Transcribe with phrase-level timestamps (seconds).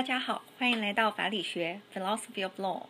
[0.00, 2.84] 大家好，欢迎来到法理学 （Philosophy of Law）。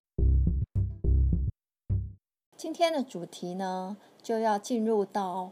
[2.56, 5.50] 今天的主题呢，就要进入到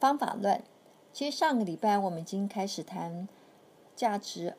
[0.00, 0.64] 方法论。
[1.12, 3.28] 其实上个礼拜我们已经开始谈
[3.94, 4.56] 价值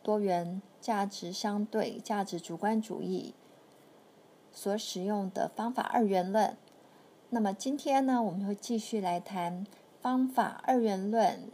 [0.00, 3.34] 多元、价值相对、价值主观主义
[4.52, 6.56] 所使用的方法二元论。
[7.30, 9.66] 那么今天呢，我们会继续来谈
[10.00, 11.50] 方法二元论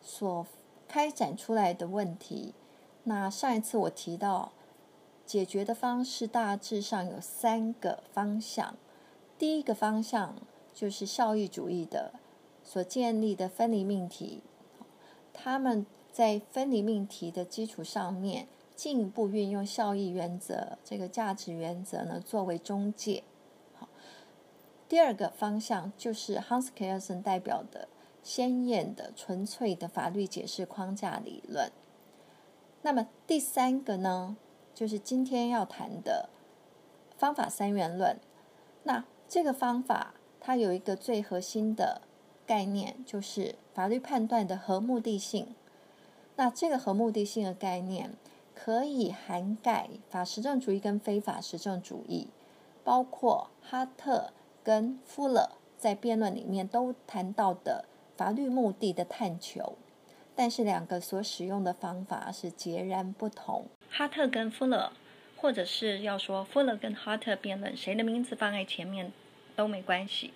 [0.00, 0.46] 所
[0.88, 2.54] 开展出来的问题。
[3.08, 4.52] 那上一次我提到
[5.24, 8.76] 解决的方式大致上有三个方向。
[9.38, 10.36] 第一个方向
[10.74, 12.12] 就是效益主义的
[12.62, 14.42] 所建立的分离命题，
[15.32, 23.22] 他们在分离命题的基础上面进一步运用效益原则这个价值原则呢作为中介。
[23.74, 23.88] 好，
[24.86, 27.88] 第二个方向就是 Hans Kelsen 代表的
[28.22, 31.72] 鲜艳的纯粹的法律解释框架理论。
[32.82, 34.36] 那么第三个呢，
[34.74, 36.28] 就是今天要谈的
[37.16, 38.18] 方法三元论。
[38.84, 42.00] 那这个方法它有一个最核心的
[42.46, 45.54] 概念，就是法律判断的合目的性。
[46.36, 48.14] 那这个合目的性的概念
[48.54, 52.28] 可以涵盖法实证主义跟非法实证主义，
[52.84, 57.84] 包括哈特跟富勒在辩论里面都谈到的
[58.16, 59.76] 法律目的的探求。
[60.38, 63.66] 但是两个所使用的方法是截然不同。
[63.90, 64.92] 哈特跟富勒。
[65.40, 69.12] 或者是要说富勒跟哈特辩论，谁的名字放在前面
[69.54, 70.32] 都没关系。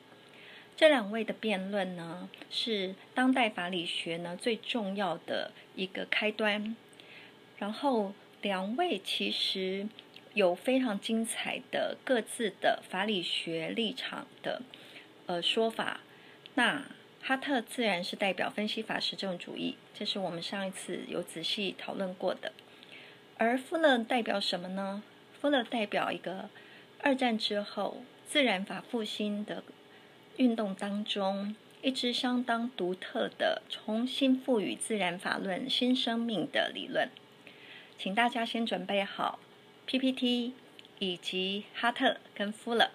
[0.76, 6.76] 这两位的辩论呢，是当代法理学呢最重要的一个开端。
[7.58, 9.88] 然后两位其实
[10.34, 14.62] 有非常精彩的各自的法理学立场的
[15.26, 15.98] 呃说法。
[16.54, 16.84] 那
[17.24, 22.52] 哈特自然是代表分析法实证主义，这是我们上一次有仔细讨论过的。
[23.38, 25.04] 而富勒代表什么呢？
[25.40, 26.50] 富勒代表一个
[27.00, 29.62] 二战之后自然法复兴的
[30.36, 37.08] 运动当中一支相当独特的重新赋予自然法论新生命的理论。
[37.96, 39.38] 请大家先准备好
[39.86, 40.54] PPT
[40.98, 42.90] 以及哈特跟富勒。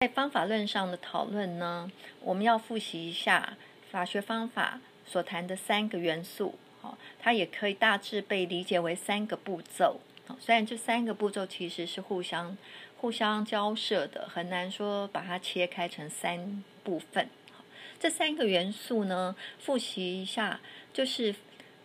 [0.00, 1.90] 在方法论上的讨论呢，
[2.20, 3.56] 我们要复习一下
[3.90, 4.80] 法学方法。
[5.08, 10.00] 所谈的三个元素，好，它也可以大致被理解为三个步骤。
[10.40, 12.58] 虽然这三个步骤其实是互相
[12.96, 17.30] 互相交涉的，很难说把它切开成三部分。
[18.00, 20.60] 这三个元素呢，复习一下，
[20.92, 21.36] 就是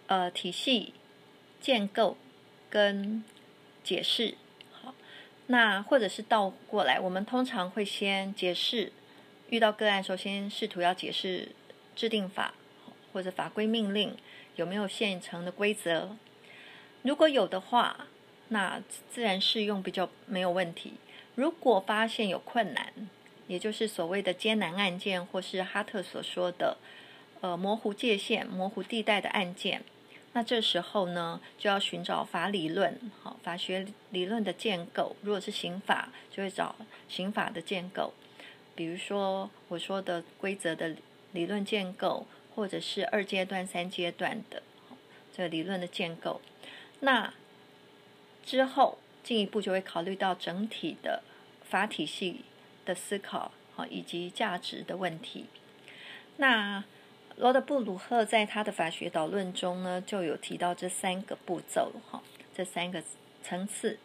[0.07, 0.95] 呃体系
[1.61, 2.17] 建构
[2.71, 3.23] 跟
[3.83, 4.33] 解释。
[5.51, 8.91] 那或者是倒过来，我们通常会先解释，
[9.49, 11.49] 遇到个案，首先试图要解释
[11.95, 12.53] 制定法。
[13.13, 14.15] 或者法规命令
[14.55, 16.15] 有没有现成的规则？
[17.01, 18.07] 如果有的话，
[18.47, 20.93] 那自然适用比较没有问题。
[21.35, 22.93] 如果发现有困难，
[23.47, 26.77] 也就是所谓的艰难案件，或是哈特所说的
[27.41, 29.83] 呃模糊界限、模糊地带的案件，
[30.33, 35.15] 那这时候呢就要寻找法理论，好法学理论的建构。
[35.21, 36.75] 如果是刑法，就会找
[37.07, 38.13] 刑法的建构，
[38.75, 40.95] 比如说我说的规则的
[41.31, 42.25] 理论建构。
[42.53, 44.61] 或者是二阶段、三阶段的
[45.33, 46.41] 这理论的建构，
[46.99, 47.33] 那
[48.45, 51.23] 之后进一步就会考虑到整体的
[51.63, 52.41] 法体系
[52.83, 55.45] 的思考，哈，以及价值的问题。
[56.35, 56.83] 那
[57.41, 62.21] 罗德布鲁赫在他的法学导论中呢，就有提到这三个步骤，哈，
[62.53, 63.03] 这三个
[63.41, 63.97] 层次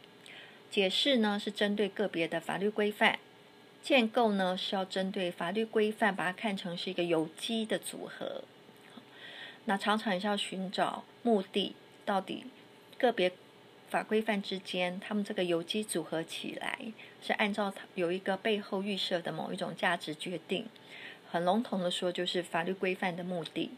[0.70, 3.18] 解释呢，是针对个别的法律规范。
[3.82, 8.42] 建构呢是要针对法律规范，把它看成是一个有机的组合。
[9.66, 11.76] 那常常是要寻找目的，
[12.06, 12.46] 到底
[12.96, 13.30] 个别
[13.90, 16.78] 法规范之间，他们这个有机组合起来
[17.20, 20.66] 是按照有一个背后预设的某一种价值决定。
[21.30, 23.70] 很笼统的说，就是法律规范的目的。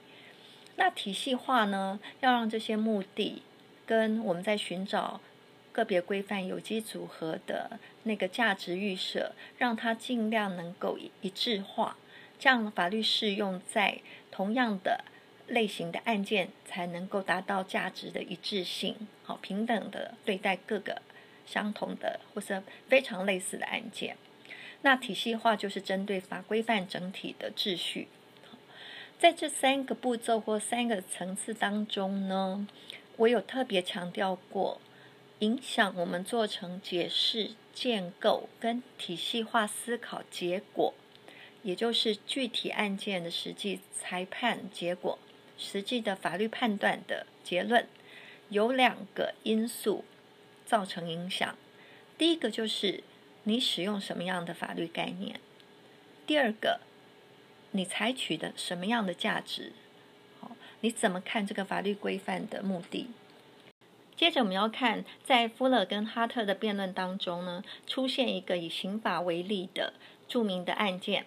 [0.77, 3.43] 那体系化呢，要让这些目的
[3.87, 5.21] 跟我们在寻找。
[5.71, 11.97] 个别规范有机组合的那个价值预设，让它尽量能够一致化，
[12.37, 14.01] 这样法律适用在
[14.33, 15.05] 同样的
[15.47, 21.01] 类型的案件，才能够达到价值的一致性，好平等的对待各个
[21.47, 24.17] 相同的或是非常类似的案件。
[24.83, 28.09] 那体系化就是针对法规范整体的秩序。
[29.19, 32.67] 在这三个步骤或三个层次当中呢，
[33.17, 34.81] 我有特别强调过。
[35.41, 40.93] 影响我们做成解释、建构跟体系化思考结果，
[41.63, 45.17] 也就是具体案件的实际裁判结果
[45.57, 47.87] 实际的法律判断的结论，
[48.49, 50.05] 有两个因素
[50.67, 51.57] 造成影响。
[52.17, 53.05] 第一个就是
[53.49, 55.37] 你使用什么样的法律概念；
[56.27, 56.81] 第二个，
[57.71, 59.73] 你采取的什么样的价值。
[60.39, 60.51] 好，
[60.81, 63.09] 你怎么看这个法律规范的目的？
[64.15, 69.95] 接着我们要看，在夫勒跟哈特的辩论当中呢，出现一个以刑法为例的
[70.29, 71.25] 著名的案件。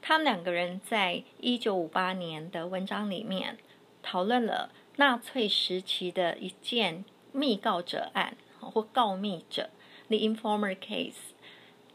[0.00, 3.58] 他们两个人在一九五八年的文章里面
[4.04, 9.70] 讨论了纳粹时期的一件密告者案，或告密者
[10.06, 11.34] （the informer case）。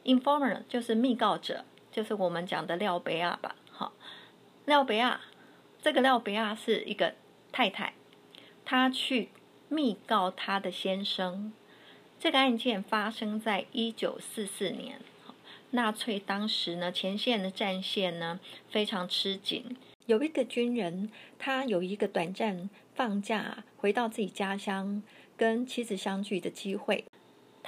[0.03, 3.55] Informer 就是密告者，就是我们讲的廖贝亚吧？
[3.69, 3.93] 好，
[4.65, 5.21] 廖贝亚，
[5.81, 7.15] 这个廖贝亚是一个
[7.51, 7.93] 太太，
[8.65, 9.29] 她去
[9.69, 11.53] 密告她的先生。
[12.19, 14.99] 这个案件发生在一九四四年。
[15.73, 18.39] 纳粹当时呢，前线的战线呢
[18.69, 19.77] 非常吃紧。
[20.05, 21.09] 有一个军人，
[21.39, 25.01] 他有一个短暂放假回到自己家乡
[25.37, 27.05] 跟妻子相聚的机会。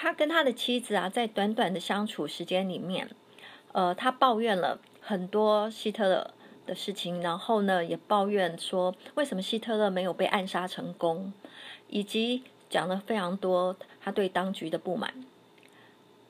[0.03, 3.09] 他跟他的妻子啊，在短短的相处时间里面，
[3.71, 6.33] 呃，他抱怨了很多希特勒
[6.65, 11.31] 的事情，然后呢，也抱怨说为什么希特勒没有被暗杀成功，
[11.87, 15.23] 以及讲了非常多他对当局的不满。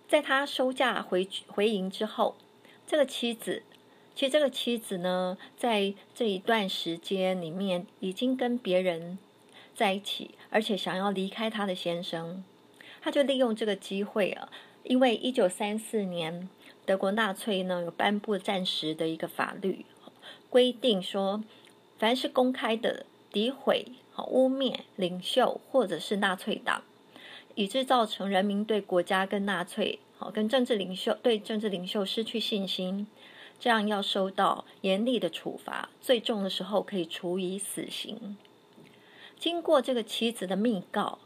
[0.07, 2.35] 在他收假回回营之后，
[2.85, 3.63] 这个妻子，
[4.13, 9.17] 其实这个妻子呢，在这一段时间里面已经跟别人
[9.73, 12.43] 在一起，而且想要离开他的先生，
[13.03, 14.49] 他就利用这个机会啊，
[14.83, 16.47] 因为一九三四年
[16.85, 19.85] 德国纳粹呢有颁布暂时的一个法律，
[20.49, 21.43] 规定说，
[21.99, 26.83] 凡是公开的诋毁、好污蔑领袖或者是纳粹党。
[27.55, 33.05] 以致造成人民对国家跟纳粹、好跟政治领袖对政治领袖失去信心，
[33.59, 38.37] 这样要受到严厉的处罚，最重的时候可以处以死刑。
[39.37, 41.19] 经过这个妻子的密告，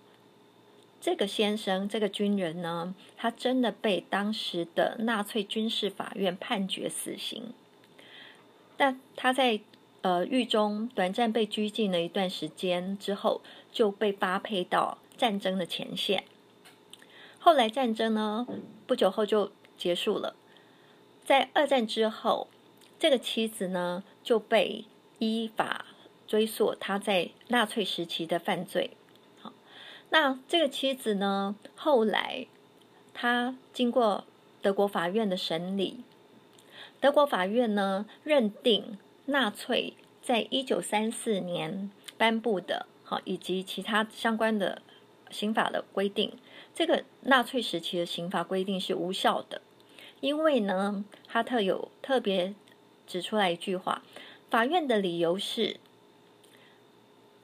[1.00, 7.54] 这个先生这个军人呢，他真的被当时的纳粹军事法院判决死刑。
[8.76, 9.60] 但他在
[10.02, 13.42] 呃狱中短暂被拘禁了一段时间之后，
[13.72, 14.98] 就被发配到。
[15.18, 16.26] 战争的前线，
[17.40, 18.46] 后来战争呢，
[18.86, 20.36] 不久后就结束了。
[21.26, 22.48] 在二战之后，
[23.00, 24.86] 这个妻子呢就被
[25.18, 25.88] 依法
[26.28, 28.92] 追溯他在纳粹时期的犯罪。
[30.10, 32.48] 那这个妻子呢，后来
[33.14, 34.24] 他经过
[34.62, 36.02] 德国法院的审理，
[37.00, 44.82] 德国法院呢认定纳粹在一九三四年颁布的，好以及其他相关的。
[45.30, 46.32] 刑法的规定，
[46.74, 49.62] 这个纳粹时期的刑法规定是无效的，
[50.22, 52.56] 因为呢，哈特有特别
[53.06, 54.04] 指出来一句话，
[54.50, 55.82] 法院的理由是，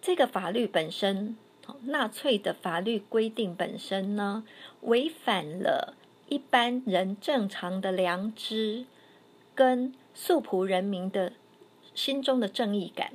[0.02, 1.36] 这个法律本身，
[1.84, 4.44] 纳粹的法律规定本身呢，
[4.82, 5.96] 违反了
[6.28, 8.86] 一般人正常的良知
[9.56, 11.34] 跟素朴人民的
[11.94, 13.14] 心中的正义感。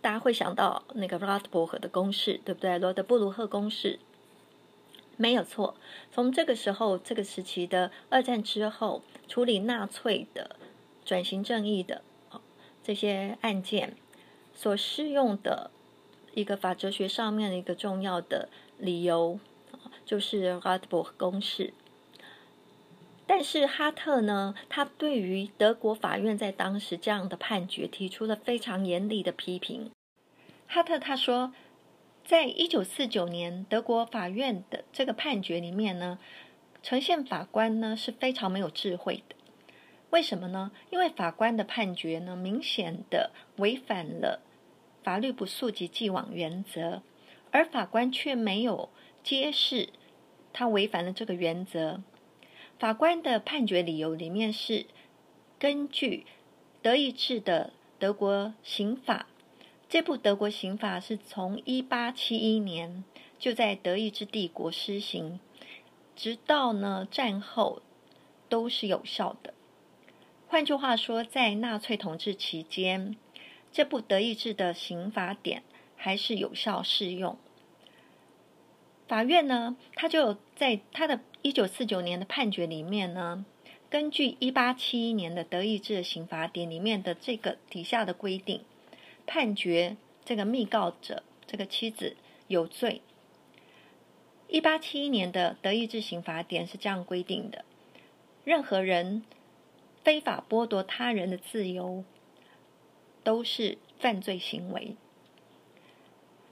[0.00, 2.78] 大家会想到那个罗德伯格的公式，对不对？
[2.78, 3.98] 罗德布鲁赫公式
[5.16, 5.74] 没有错。
[6.12, 10.54] 从这个时候，这个时期的二战之后，处理纳粹的
[11.04, 12.02] 转型正义的
[12.84, 13.96] 这些案件，
[14.54, 15.72] 所适用的
[16.36, 19.40] 一个法哲学上面的一个重要的理由，
[20.04, 21.72] 就是罗德伯格公式。
[23.26, 29.90] 但是哈特呢，他对于德国法院在当时这样的判决提出了非常严厉的批评。
[30.68, 31.54] 哈特他说，
[32.22, 36.18] 在一九四九年德国法院的这个判决里面呢，
[36.82, 39.34] 呈现法官呢是非常没有智慧的。
[40.10, 40.70] 为什么呢？
[40.90, 44.42] 因为法官的判决呢，明显的违反了
[45.06, 47.00] 法律不溯及既往原则，
[47.52, 48.88] 而法官却没有
[49.22, 49.90] 揭示
[50.52, 52.02] 他违反了这个原则。
[52.80, 54.86] 法官的判决理由里面是
[55.60, 56.26] 根据
[56.82, 59.28] 德意志的德国刑法。
[59.88, 63.04] 这部德国刑法是从一八七一年
[63.38, 65.38] 就在德意志帝国施行，
[66.16, 67.80] 直到呢战后
[68.48, 69.54] 都是有效的。
[70.48, 73.14] 换句话说，在纳粹统治期间，
[73.76, 75.62] 这部德意志的刑法典
[75.98, 77.36] 还是有效适用。
[79.06, 83.44] 法院呢，他就在他的一九四九年的判决里面呢，
[83.90, 88.62] 根据一八七一年的德意志刑法典里面的这个底下的规定。
[89.26, 92.16] 判决这个密告者这个妻子
[92.48, 93.02] 有罪。
[94.48, 97.66] 一八七一年的德意志刑法典是这样规定的：
[98.42, 99.22] 任何人
[100.02, 102.04] 非法剥夺他人的自由，
[103.26, 104.94] 都是犯罪行为。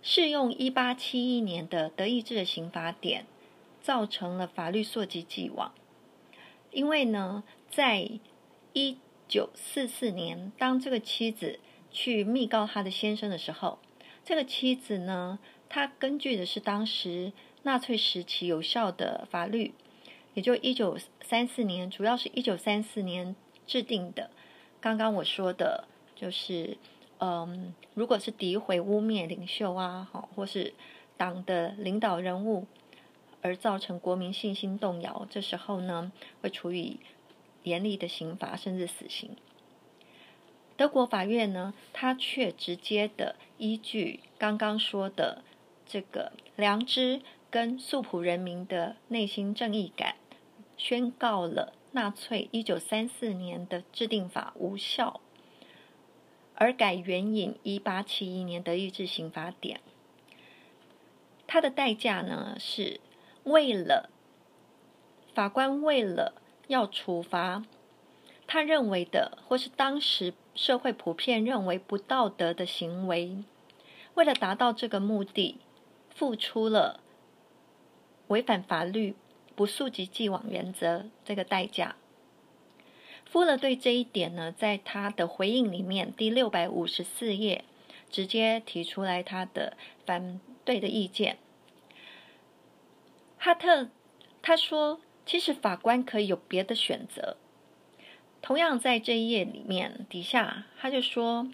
[0.02, 3.26] 适用一八七一年的德意志的刑法典，
[3.80, 5.72] 造成了法律溯及既往。
[6.72, 8.10] 因为呢，在
[8.72, 11.60] 一九四四年，当这个妻子
[11.92, 13.78] 去密告他的先生的时候，
[14.24, 15.38] 这个妻子呢，
[15.68, 19.72] 她根据的是当时纳粹时期有效的法律，
[20.34, 24.30] 也就一九三四年，主要是一九三四年制定的。
[24.80, 26.76] 刚刚我说的，就是。
[27.20, 30.74] 嗯，如果是诋毁、污蔑领袖啊，好，或是
[31.16, 32.66] 党的领导人物，
[33.40, 36.98] 而造成国民信心动摇，这时候呢，会处以
[37.62, 39.36] 严厉的刑罚，甚至死刑。
[40.76, 45.44] 德国法院呢，他却直接的依据刚刚说的
[45.86, 50.16] 这个良知跟素朴人民的内心正义感，
[50.76, 55.20] 宣告了纳粹一九三四年的制定法无效。
[56.56, 59.80] 而改援引一八七一年德意志刑法典，
[61.46, 63.00] 它的代价呢，是
[63.42, 64.08] 为了
[65.34, 67.64] 法官为了要处罚
[68.46, 73.42] 他认为的，或是当时社会普遍认为不道德的行为，
[74.14, 75.58] 为了达到这个目的，
[76.10, 77.00] 付出了
[78.28, 79.16] 违反法律、
[79.56, 81.96] 不溯及既往原则这个代价。
[83.34, 87.64] 夫勒对这一点呢，在他的回应里面，第六百五十四页，
[88.08, 89.76] 直接提出来他的
[90.06, 91.38] 反对的意见。
[93.36, 93.88] 哈特
[94.40, 97.36] 他说，其实法官可以有别的选择。
[98.40, 101.50] 同样在这一页里面底下，他就说，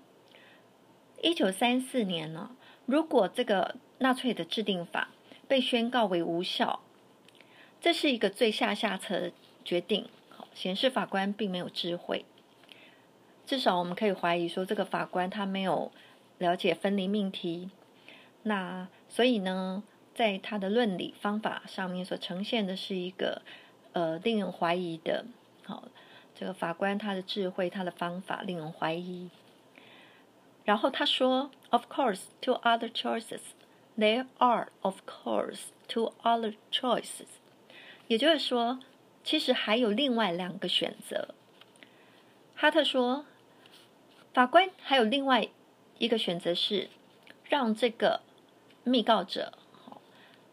[1.22, 2.50] 一九三四年呢，
[2.84, 5.08] 如果这个纳粹的制定法
[5.48, 6.80] 被宣告为无效，
[7.80, 9.32] 这是一个最下下策的
[9.64, 10.10] 决定。
[10.52, 12.24] 显示法官并没有智慧，
[13.46, 15.90] 至少我们可以怀疑说，这个法官他没有
[16.38, 17.70] 了解分离命题。
[18.42, 19.82] 那所以呢，
[20.14, 23.42] 在他的论理方法上面所呈现的是一个
[23.92, 25.24] 呃令人怀疑的。
[25.64, 25.84] 好，
[26.34, 29.30] 这个法官他的智慧，他的方法令人怀疑。
[30.64, 33.40] 然后他说：“Of course, two other choices.
[33.96, 37.26] There are, of course, two other choices.”
[38.08, 38.80] 也就是说。
[39.30, 41.36] 其实还有另外两个选择。
[42.56, 43.24] 哈特说，
[44.34, 45.46] 法官还有另外
[45.98, 46.88] 一个选择是
[47.44, 48.22] 让这个
[48.82, 49.52] 密告者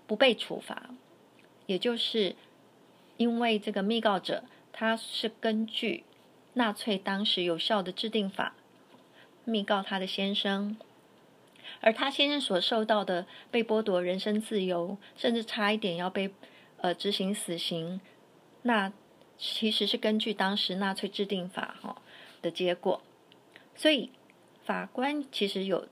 [0.05, 0.91] 不被处罚，
[1.65, 2.35] 也就是
[3.17, 6.03] 因为这个密告者他是根据
[6.53, 8.53] 纳粹当时有效的制定法
[9.43, 10.77] 密告他的先生，
[11.81, 16.31] 而他先生所受到的被剥夺人身自由，甚至差一点要被
[16.77, 17.99] 呃执行死刑。
[18.67, 18.91] 那
[19.37, 22.01] 其实是根据当时纳粹制定法哈
[22.41, 23.01] 的结果，
[23.75, 24.11] 所以
[24.65, 25.87] 法官其实有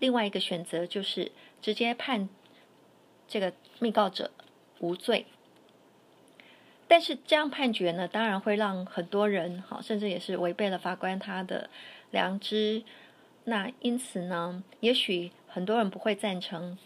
[0.00, 1.30] 另外一个选择，就是
[1.62, 2.28] 直接判
[3.28, 4.32] 这个密告者
[4.80, 5.26] 无罪。
[6.88, 11.70] 但是这样判决呢，当然会让很多人哈，甚至也是违背了法官他的
[12.10, 12.82] 良知。
[13.44, 16.76] 那因此呢，也许很多人不会赞成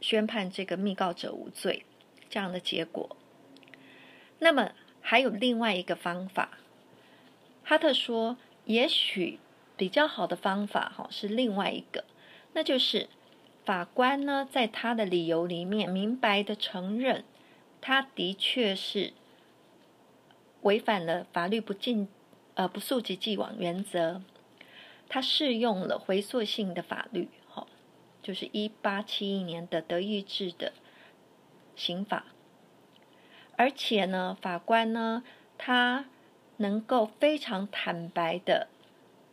[0.00, 1.84] 宣判这个密告者无罪
[2.30, 3.16] 这样的结果。
[4.40, 6.58] 那么还有另外一个方法，
[7.64, 9.38] 哈特说，也许
[9.76, 12.04] 比较好的方法哈是另外一个，
[12.52, 13.08] 那就是
[13.64, 17.24] 法官呢在他的理由里面明白的承认，
[17.80, 19.12] 他的确是
[20.62, 22.08] 违反了法律不进
[22.54, 24.22] 呃不溯及既往原则，
[25.08, 27.66] 他适用了回溯性的法律，哈，
[28.22, 30.72] 就是一八七一年的德意志的
[31.74, 32.24] 刑法。
[33.58, 35.24] 而且呢，法官呢，
[35.58, 36.04] 他
[36.58, 38.68] 能够非常坦白的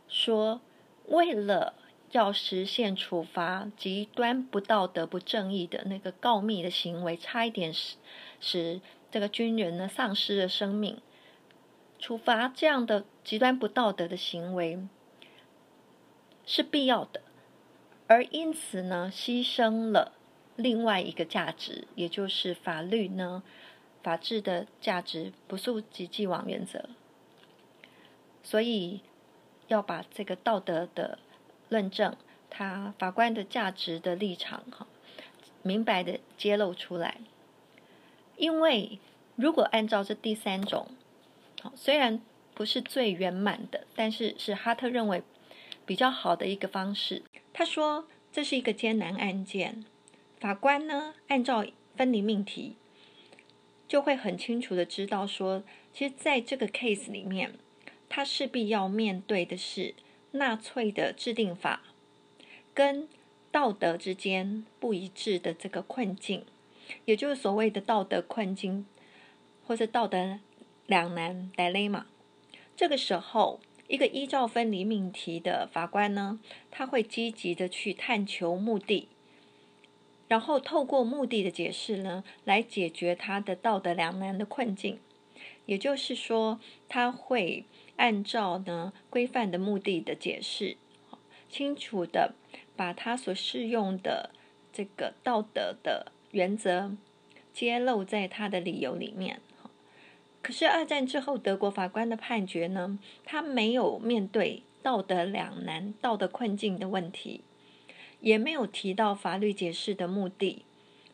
[0.08, 0.62] 说，
[1.06, 1.76] 为了
[2.10, 7.98] 要实现处罚极端不道德、不正义的那个告密的行为，差一点使
[8.40, 10.98] 使这个军人呢丧失了生命，
[12.00, 14.80] 处罚这样的极端不道德的行为
[16.48, 17.22] 是必要的，
[18.08, 20.14] 而因此呢，牺牲了
[20.56, 23.44] 另外一个价值，也就是法律呢。
[24.06, 26.90] 法治的价值不溯及既往原则，
[28.44, 29.02] 所以
[29.68, 31.18] 要把这个道德的
[31.70, 32.16] 论证，
[32.52, 34.86] 他法官的价值的立场哈，
[35.64, 37.18] 明白的揭露出来。
[38.38, 39.00] 因为
[39.36, 40.88] 如果按照这第三种，
[41.74, 42.22] 虽然
[42.54, 45.24] 不是最圆满的，但是是哈特认为
[45.84, 47.24] 比较好的一个方式。
[47.52, 49.84] 他说这是一个艰难案件，
[50.40, 52.76] 法官呢按照分离命题。
[53.88, 55.64] 就会很清楚的知道说，
[55.94, 57.54] 其实在这个 case 里面，
[58.10, 59.94] 他势必要面对的是
[60.32, 61.82] 纳粹的制定法
[62.74, 63.08] 跟
[63.52, 66.44] 道德之间不一致的这个困境，
[67.06, 68.86] 也就是所谓的道德困境，
[69.66, 70.40] 或者道德
[70.86, 72.04] 两难 （dilemma）。
[72.76, 76.40] 这个时候，一个依照分离命题的法官呢，
[76.70, 79.08] 他会积极的去探求目的，
[80.28, 85.00] 然后透过目的的解释呢，来解决他的道德两难的困境。
[85.66, 87.66] 也就是说，他会
[87.96, 90.78] 按照呢规范的目的的解释，
[91.50, 92.36] 清楚的
[92.76, 94.32] 把他所适用的
[94.72, 96.96] 这个道德的原则
[97.54, 99.42] 揭露在他的理由里面。
[100.42, 107.42] 可是二战之后，德国法官的判决呢，他没有面对道德两难、道德困境的问题，
[108.20, 110.66] 也没有提到法律解释的目的，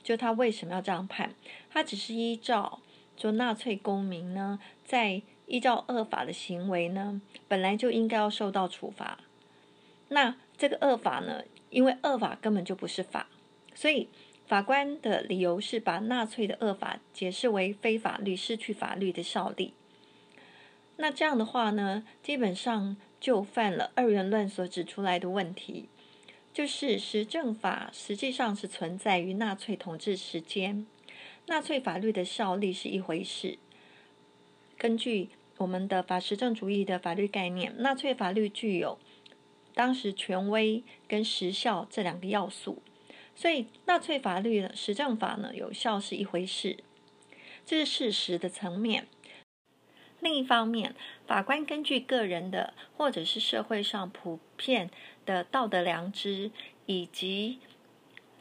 [0.01, 1.35] 就他为什么要这样判，
[1.69, 2.79] 他只是依照
[3.15, 9.19] 说纳粹公民呢，在依照恶法的行为呢，本来就应该要受到处罚。
[10.09, 13.27] 那这个恶法呢，因为恶法根本就不是法，
[13.73, 14.09] 所以。
[14.47, 19.73] 法官的理由是把纳粹的恶法解释为非法律，失去法律的效力。
[20.97, 25.87] 那这样的话呢，基本上就犯了二元论所指出来的问题，
[26.53, 30.85] 就是实证法实际上是存在于纳粹统治时间，
[31.47, 33.57] 纳粹法律的效力是一回事。
[34.77, 38.99] 根据我们的法实证主义的法律概念，纳粹法律具有
[39.73, 42.81] 当时权威跟时效这两个要素。
[43.33, 46.83] 所以，纳粹法律的实证法呢，有效是一回事，
[47.65, 49.07] 这是事实的层面。
[50.19, 50.93] 另一方面，
[51.25, 54.91] 法官根据个人的或者是社会上普遍
[55.31, 56.51] 的道德良知，
[56.85, 57.59] 以及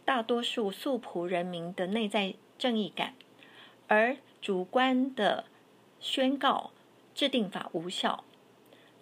[0.04, 3.14] 大多数素朴人民的内在正义感，
[3.86, 5.44] 而主观的
[6.00, 6.72] 宣告
[7.14, 8.24] 制定法无效。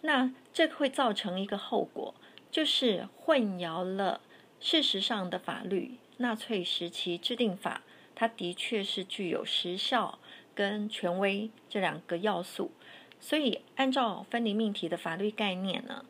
[0.02, 2.14] 那这会造成一个后果，
[2.50, 4.20] 就是混淆了。
[4.61, 7.83] 事实上的法律，纳粹时期制定法，
[8.14, 10.18] 它的确是具有时效
[10.55, 12.72] 跟权威这两个要素。
[13.20, 16.05] 所以，按照分离命题的法律概念呢，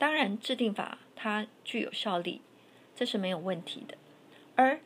[0.00, 2.40] 当然制定法它具有效力，
[2.96, 3.98] 这是没有问题的。
[4.56, 4.80] 而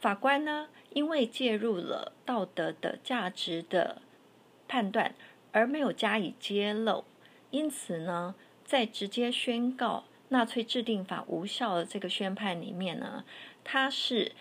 [0.00, 4.00] 法官呢，因为介入了道德的价值的
[4.66, 5.14] 判断，
[5.52, 7.04] 而没有加以揭露，
[7.50, 10.04] 因此呢，在直接宣告。
[10.30, 13.24] 纳粹制定法无效的这个宣判里面呢，
[13.62, 14.32] 它是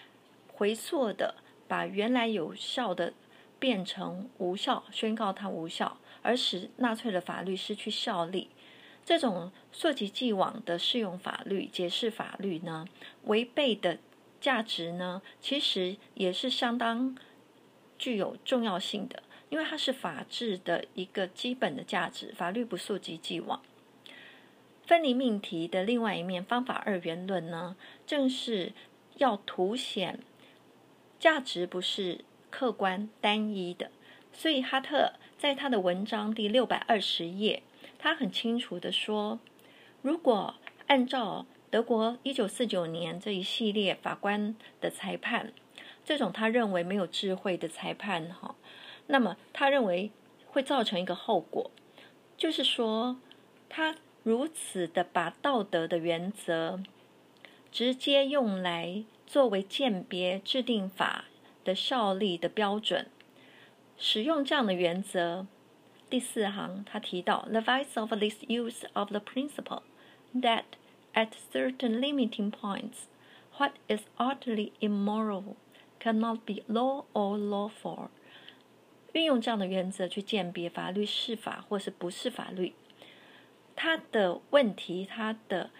[0.47, 1.36] 回溯的，
[1.67, 3.13] 把原来有效的
[3.59, 8.49] 变成无效，宣告它无效，而使纳粹的法律失去效力。
[9.06, 12.88] 这种溯及既往的适用法律、解释法律呢，
[13.24, 13.98] 违背的
[14.39, 17.18] 价值呢，其实也是相当
[17.98, 22.34] 具有重要性的，因为它是法治的一个基本的价值。
[22.34, 23.62] 法律不溯及既往。
[24.86, 28.74] 分离命题的另外一面，方法二元论呢，正是
[29.18, 30.20] 要凸显
[31.20, 33.92] 价值不是客观单一的。
[34.34, 37.63] 所以哈特在他的文章第六百二十页，
[38.04, 39.39] 他很清楚的说，
[40.02, 40.56] 如果
[40.88, 45.54] 按照德国一九四九年这一系列法官的裁判，
[46.04, 48.56] 这种他认为没有智慧的裁判，哈，
[49.08, 50.12] 那么他认为
[50.48, 51.72] 会造成一个后果，
[52.36, 53.16] 就是说
[53.70, 53.96] 他。
[54.24, 56.82] 如此的把道德的原则
[57.74, 61.26] 直接用来作为鉴别制定法
[61.66, 63.08] 的效力的标准，
[63.98, 65.46] 使用这样的原则。
[66.13, 69.82] 第四行他提到，the vice of this use of the principle
[70.36, 70.63] that
[71.15, 73.06] at certain limiting points,
[73.58, 75.56] what is utterly immoral
[75.99, 78.10] cannot be law or lawful。
[79.13, 82.76] 运用这样的原则去鉴别法律是法或是不是法律。
[83.76, 85.71] 他的问题，他的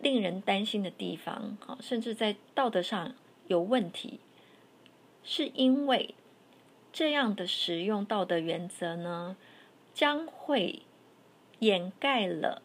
[0.00, 3.12] 令人担心的地方，啊，甚至在道德上
[3.48, 4.20] 有问题，
[5.24, 6.14] 是因为
[6.92, 9.36] 这样的使用道德原则呢，
[9.94, 10.82] 将会
[11.60, 12.60] 掩盖了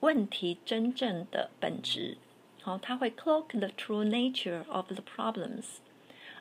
[0.00, 2.16] 问题真正的本质。
[2.62, 5.64] 好，它会 cloak the true nature of the problems，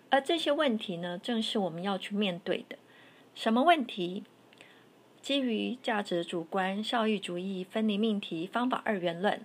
[0.10, 2.78] 而这些问题呢，正是我们要去面对的。
[3.36, 4.24] 什么问题？
[5.22, 9.42] 基于价值主观、效益主义、分离命题、方法二元论，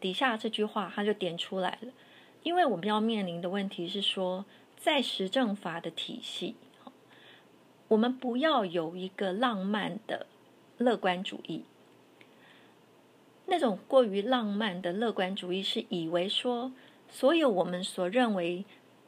[0.00, 1.92] 底下这句话他就点出来了。
[2.42, 4.44] 因为我们要面临的问题是说，
[4.76, 6.56] 在实证法的体系，
[7.88, 10.26] 我们不要有一个浪漫的
[10.78, 11.64] 乐观主义。
[13.46, 16.72] 那种过于浪漫的乐观主义是以为说，
[17.08, 18.64] 所有我们所认为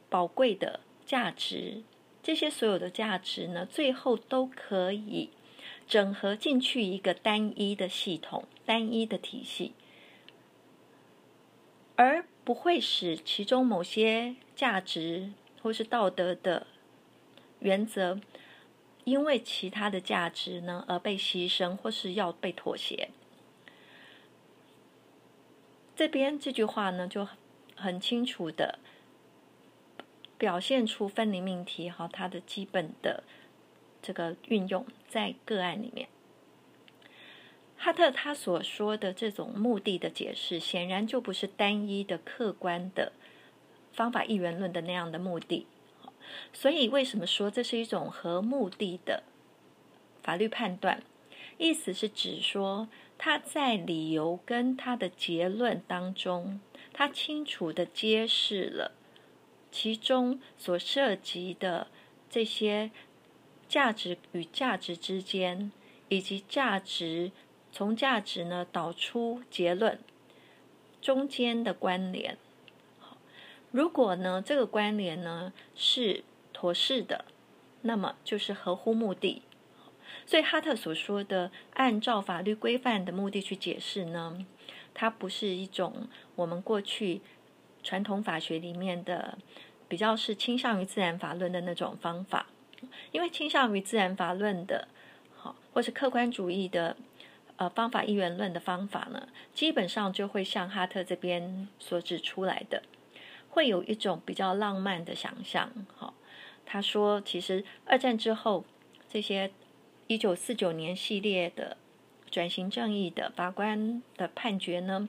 [0.09, 1.83] 宝贵的价值，
[2.21, 5.29] 这些所有的价值呢，最后都可以。
[5.85, 9.71] 整合进去一个单一的系统、单一的体系，
[11.95, 16.67] 而不会使其中某些价值或是道德的
[17.59, 18.19] 原则，
[19.07, 23.09] 因为其他的价值呢而被牺牲，或是要被妥协。
[25.95, 27.25] 这边这句话呢，就
[27.73, 28.79] 很清楚的
[30.37, 33.23] 表现出分离命题哈，它的基本的
[34.01, 36.09] 这个运用在个案里面。
[37.77, 43.13] 哈特他所说的这种目的的解释，显然就不是单一的客观的
[43.93, 45.65] 方法一元论的那样的目的。
[46.53, 49.23] 所以，为什么说这是一种和目的的
[50.21, 51.03] 法律判断？
[51.57, 52.87] 意思是指说。
[53.19, 56.61] 他在理由跟他的结论当中，
[56.93, 58.91] 他清楚的揭示了
[59.71, 61.87] 其中所涉及的
[62.29, 62.91] 这些
[63.67, 65.71] 价值与价值之间，
[66.09, 67.31] 以及价值
[67.71, 69.99] 从价值呢导出结论
[71.01, 72.37] 中间的关联。
[73.71, 77.25] 如果呢这个关联呢是妥适的，
[77.81, 79.41] 那么就是合乎目的。
[80.25, 84.45] 所以哈特所说的按照法律规范的目的去解释呢，
[84.93, 87.21] 它不是一种我们过去
[87.83, 89.37] 传统法学里面的
[89.87, 92.47] 比较是倾向于自然法论的那种方法，
[93.11, 94.87] 因为倾向于自然法论的，
[95.35, 96.97] 好或是客观主义的
[97.57, 102.83] 呃方法一元论的方法呢，基本上就会像哈特这边所指出来的，
[103.57, 105.71] 会有一种比较浪漫的想象。
[105.95, 106.13] 好，
[106.63, 108.63] 他说其实二战之后
[109.09, 109.51] 这些。
[110.09, 111.75] 一九四九年系列的
[112.31, 115.05] 转型正义的法官的判决呢，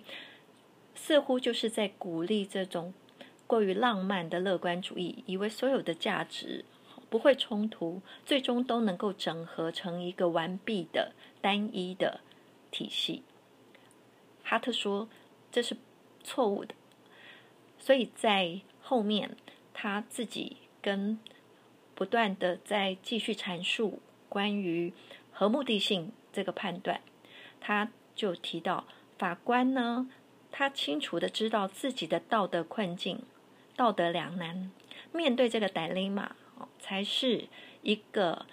[0.93, 2.93] 似乎就是在鼓励这种
[3.47, 6.65] 过于浪漫的乐观主义，以为所有的价值
[7.09, 12.19] 不会冲突，最终都能够整合成一个完毕的单一的
[12.73, 13.23] 体系。
[14.43, 15.09] 哈特说
[15.53, 15.77] 这是
[16.25, 16.75] 错误的，
[17.79, 19.37] 所以在后面
[19.73, 21.19] 他自己跟
[21.95, 24.01] 不断的在继续阐述。
[24.31, 24.93] 关于
[25.33, 27.01] 和目的性这个判断，
[27.63, 28.85] 他就提到
[29.17, 30.11] 法官呢，
[30.53, 33.23] 他清楚的知道自己的道德困境、
[33.75, 34.71] 道德两难，
[35.13, 36.37] 面对这个歹利马，
[36.79, 37.49] 才是
[37.81, 38.45] 一个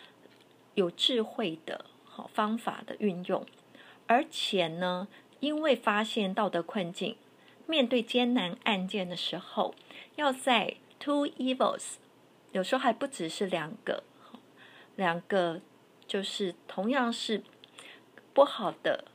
[0.75, 3.45] 有智慧的好方法的运用。
[4.07, 5.09] 而且呢，
[5.41, 7.17] 因为发现道德困境，
[7.67, 9.73] 面对艰难案件的时候，
[10.15, 11.95] 要在 two evils，
[12.51, 14.03] 有时候还不只是两个。
[14.95, 15.59] 两个
[16.07, 17.43] 就是同样是
[18.33, 19.05] 不好的，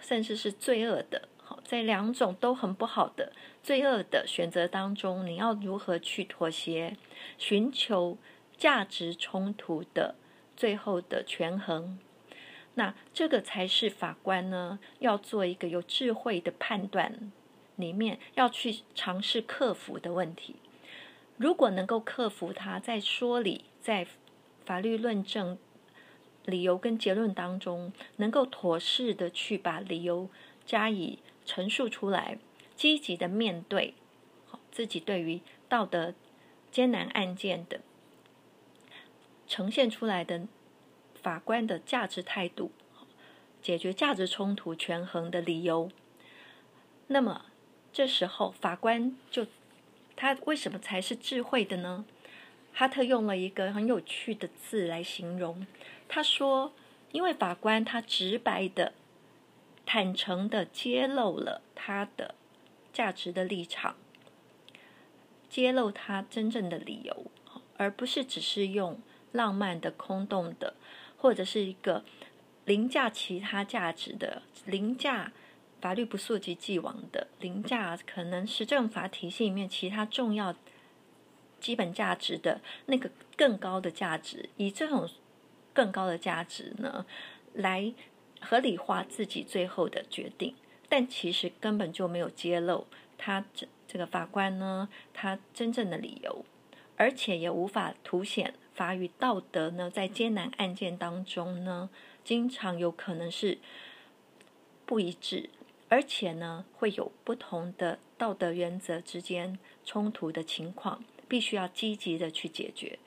[0.00, 1.28] 甚至是罪恶的。
[1.42, 3.32] 好，在两种都很不好的
[3.62, 6.96] 罪恶的选择当中，你要如何去妥协，
[7.38, 8.18] 寻求
[8.56, 10.16] 价值冲突的
[10.56, 11.98] 最后的权衡？
[12.74, 17.30] 那这个才是法官呢要做一个有智慧的判断，
[17.80, 20.56] 里面要去尝试克服的问题。
[21.36, 24.06] 如果能够克服它，在说理，在。
[24.62, 25.58] 法律论证、
[26.44, 30.28] 理由跟结论当中，能够妥适的去把理由
[30.64, 32.38] 加以陈述出来，
[32.76, 33.94] 积极的面对
[34.70, 36.14] 自己对于道德
[36.70, 37.80] 艰难案件的
[39.48, 40.46] 呈现出来的
[41.20, 42.70] 法官的价值态度，
[43.60, 45.90] 解决价值冲突权衡的理由。
[47.08, 47.46] 那么
[47.92, 49.46] 这时候法官就
[50.16, 52.04] 他为什么才是智慧的呢？
[52.72, 55.66] 哈特用了一个很有趣的字来形容，
[56.08, 56.72] 他说
[57.10, 58.92] ：“因为法官他直白的、
[59.84, 62.36] 坦诚的揭露了他的
[62.92, 63.96] 价值的立场，
[65.48, 67.26] 揭露他真正的理由，
[67.76, 69.00] 而不是只是用
[69.32, 70.74] 浪漫的、空洞的，
[71.16, 72.04] 或者是一个
[72.64, 75.32] 凌驾其他价值的、凌驾
[75.80, 80.54] 法律不溯及既往的、凌驾可能是政法体系里面其他重要。”
[81.60, 85.06] 基本价值的那个更高的价值，以这种
[85.74, 87.04] 更高的价值呢，
[87.52, 87.92] 来
[88.40, 90.54] 合理化自己最后的决定，
[90.88, 92.86] 但其实根本就没有揭露
[93.18, 96.46] 他这这个法官呢，他真正的理由，
[96.96, 101.90] 而且也无法凸显法与道德呢，在艰难案件当中呢，
[102.24, 103.58] 经常有可能是
[104.86, 105.50] 不一致，
[105.90, 111.04] 而且呢，会有不同的道德原则之间冲突的情况。
[111.28, 112.98] 必须要积极的去解决。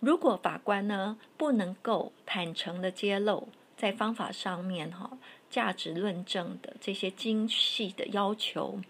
[0.00, 5.16] 如果法官呢不能够坦诚的揭露在方法上面哈
[5.48, 8.82] 价值论证的这些精细的要求，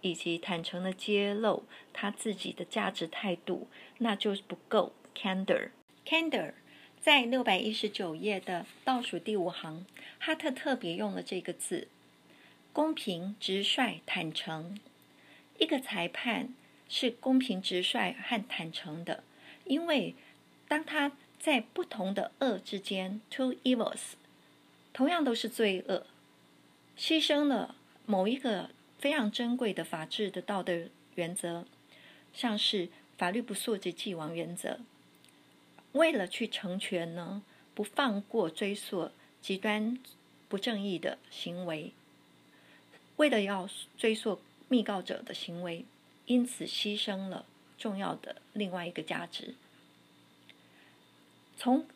[0.00, 5.68] 以及坦诚的揭露他自己的价值态度，那就是不够 candor。
[6.06, 6.54] candor
[7.00, 9.86] 在六百一十九页的倒数第五行，
[10.18, 11.88] 哈特特别用了这个字
[12.72, 14.78] 公平、直率、坦诚。
[15.58, 16.52] 一个裁判
[16.88, 19.24] 是公平、直率和坦诚的，
[19.64, 20.14] 因为
[20.68, 24.14] 当他在不同的恶之间 （two evils），
[24.92, 26.06] 同样都是罪恶，
[26.98, 31.64] 牺牲了某一个非常珍贵的法治的道德原则，
[32.34, 34.80] 像是法律不溯及既往原则。
[35.96, 37.42] 为了去成全呢，
[37.74, 39.98] 不放过追溯极端
[40.48, 41.92] 不正义的行为，
[43.16, 45.84] 为了要追溯密告者的行为，
[46.26, 47.46] 因此牺牲了
[47.78, 49.54] 重要的另外一个价值。
[51.56, 51.86] 从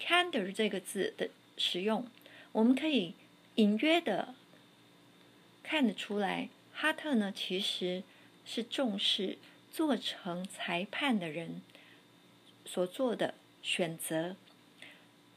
[0.00, 2.06] “candor” 这个字的使用，
[2.52, 3.14] 我们可以
[3.56, 4.34] 隐约的
[5.62, 8.02] 看得出来，哈特呢其实
[8.46, 9.36] 是重视
[9.70, 11.60] 做成裁判的人
[12.64, 13.34] 所做的。
[13.62, 14.36] 选择，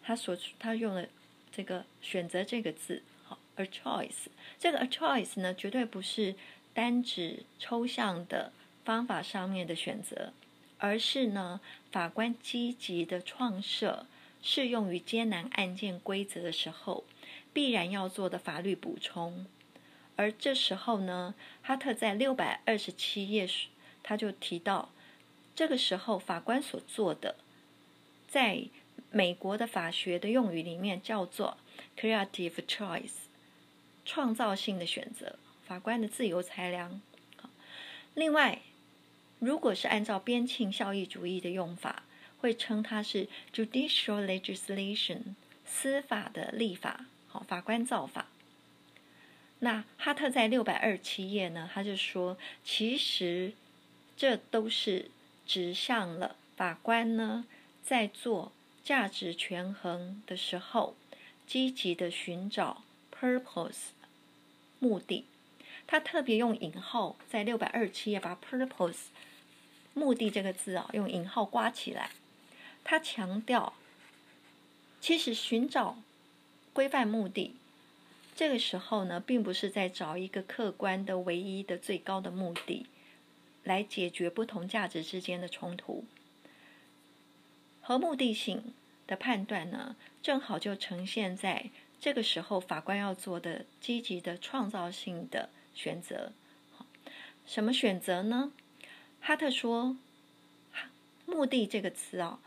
[0.04, 1.08] 他所他用了
[1.52, 4.28] 这个“选择”这个字，好，a choice。
[4.60, 6.36] 这个 a choice 呢，绝对不是
[6.74, 8.52] 单指抽象的
[8.84, 10.34] 方法上面的选择，
[10.80, 11.62] 而是呢，
[11.92, 14.06] 法官积极的创设
[14.42, 17.04] 适用于艰难案件规则的时候，
[17.54, 19.46] 必然要做的法律补充。
[20.18, 23.68] 而这时候呢，哈特在六百二十七页时，
[24.04, 24.90] 他就提到，
[25.56, 27.36] 这个时候法官所做的。
[28.36, 28.66] 在
[29.12, 31.58] 美国的法学的用语里面叫做
[31.98, 33.30] creative choice，
[34.04, 37.00] 创造性的选择，法官的自由裁量。
[38.14, 38.62] 另外，
[39.40, 42.04] 如果是按照边沁效益主义的用法，
[42.40, 45.20] 会称它是 judicial legislation，
[45.66, 48.28] 司法的立法，好，法官造法。
[49.60, 53.54] 那哈特在六百二十七页呢，他就说，其实
[54.18, 55.10] 这都是
[55.48, 57.46] 指向了法官呢。
[57.86, 58.52] 在做
[58.84, 60.96] 价值权衡的时候，
[61.46, 63.90] 积极的寻找 purpose
[64.80, 65.26] 目的。
[65.86, 69.10] 他特别用引号，在六百二十七页把 purpose
[69.94, 72.10] 目的这个字啊，用引号刮起来。
[72.84, 73.74] 他强调，
[75.00, 76.00] 其实寻找
[76.74, 77.56] 规范目的，
[78.36, 82.88] 这个时候呢，并不是在找一个客观的唯一的最高的目的，
[83.64, 86.04] 来解决不同价值之间的冲突。
[87.88, 88.74] 和目的性
[89.06, 91.70] 的判断呢，正好就呈现在
[92.00, 96.32] 这个时候，法官要做的积极的创造性的选择。
[97.46, 98.52] 什么选择呢？
[99.22, 99.96] 哈特说
[101.28, 102.40] ，“目的”这个词啊，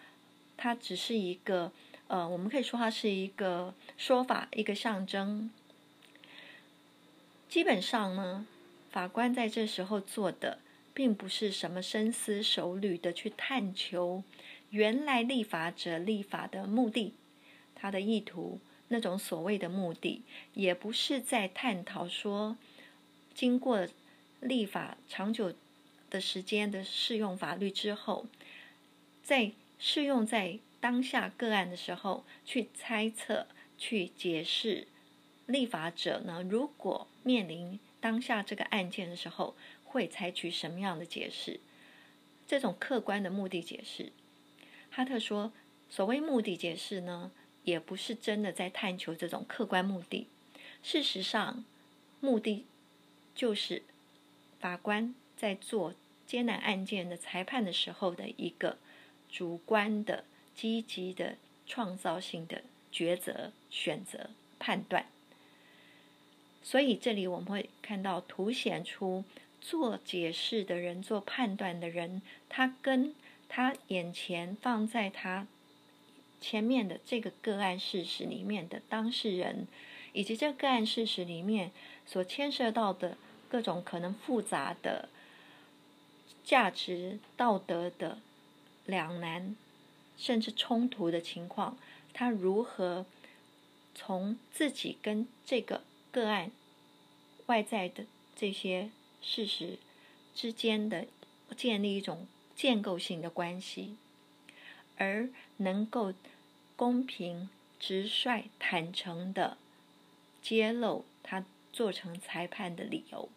[0.57, 1.71] 它只是一个
[2.09, 5.53] 呃，我们可以说它是一个说法，一个象征。
[7.49, 8.45] 基本上呢，
[8.91, 10.59] 法官在这时候做的，
[10.93, 14.25] 并不是什么深思熟虑的去探求。
[14.71, 17.15] 原来立法者立法的目的，
[17.75, 20.23] 他的意图，那种所谓的目的，
[20.55, 22.57] 也不是在探讨说，
[23.35, 23.87] 经过
[24.41, 25.55] 立法长久
[26.11, 28.27] 的时间的适用法律之后，
[29.23, 34.87] 在适用在当下个案的时候，去猜测、去解释
[35.47, 36.43] 立法者呢？
[36.43, 41.61] 如果面临当下这个案件的时候，会采取什么样的解释？
[42.47, 44.13] 这种客观的目的解释。
[44.99, 45.53] 哈特说
[45.89, 47.31] ：“所谓目的解释呢，
[47.63, 50.27] 也不是真的在探求这种客观目的。
[50.83, 51.65] 事实上，
[52.19, 52.67] 目的
[53.33, 53.85] 就是
[54.59, 55.95] 法官在做
[56.27, 58.77] 艰难案件的裁判的时候的一个
[59.31, 60.25] 主观的、
[60.57, 65.07] 积极的、创造性的抉择、选择、判断。
[66.61, 69.23] 所以，这里我们会看到凸显出
[69.61, 73.15] 做解释的人、做判断的人，他跟。”
[73.49, 75.47] 他眼前放在他
[76.41, 79.67] 前面的这个个案事实里面的当事人，
[80.13, 81.73] 以及这个案事实里面
[82.07, 83.17] 所牵涉到的
[83.49, 85.09] 各种可能复杂的
[86.45, 88.21] 价值、道德的
[88.87, 89.57] 两难，
[90.17, 91.77] 甚至冲突的情况，
[92.13, 93.07] 他如何
[93.95, 95.83] 从自己跟这个
[96.13, 96.53] 个案
[97.47, 98.05] 外在的
[98.37, 99.79] 这些事实
[100.35, 101.07] 之间的
[101.57, 102.27] 建立一种。
[102.59, 103.97] 建构性的关系，
[104.97, 106.13] 而能够
[106.75, 109.57] 公平、直率、坦诚的
[110.43, 113.29] 揭露他做成裁判的理由。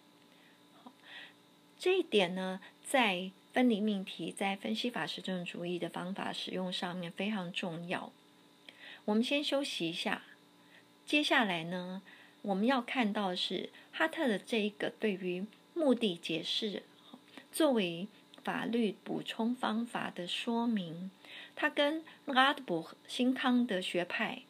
[1.78, 8.12] 这一点呢，在分离命题、在分析法实证主义的方法使用上面非常重要。
[9.06, 10.24] 我们先休息一下，
[11.06, 12.02] 接下来呢，
[12.42, 16.82] 我们要看到是哈特的这一个对于目的解释，
[17.52, 18.08] 作为。
[18.44, 21.12] 法律补充方法的说明，
[21.56, 24.42] 他跟拉德伯新康德学派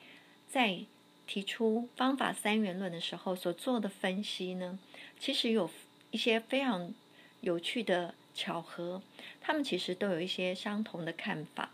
[0.48, 0.86] 在
[1.28, 4.80] 提出方法三元论的时候所做的分析呢，
[5.20, 5.70] 其实有
[6.12, 6.94] 一些非常
[7.40, 9.02] 有趣的巧合，
[9.40, 11.72] 他们其实都有一些相同的看法。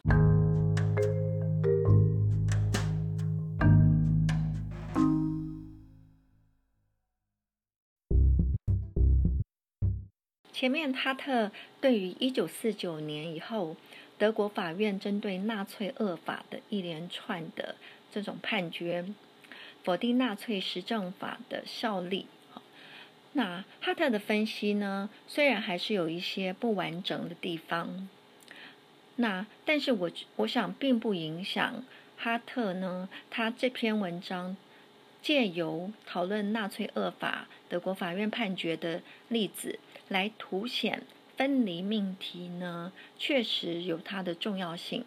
[10.57, 13.75] 前面哈特对于一九四九年以后
[14.17, 17.75] 德国法院针对纳粹恶法的一连串的
[18.11, 19.05] 这种判决，
[19.83, 22.25] 否定纳粹实政法的效力。
[23.33, 28.09] 那哈特的分析呢，虽然还是有一些不完整的地方，
[29.17, 31.85] 那但是我我想并不影响
[32.17, 34.57] 哈特呢，他这篇文章
[35.21, 39.77] 借由讨论纳粹恶法德国法院判决的例子。
[40.09, 41.03] 来凸显
[41.35, 45.03] 分离命题呢，确实有它的重要性，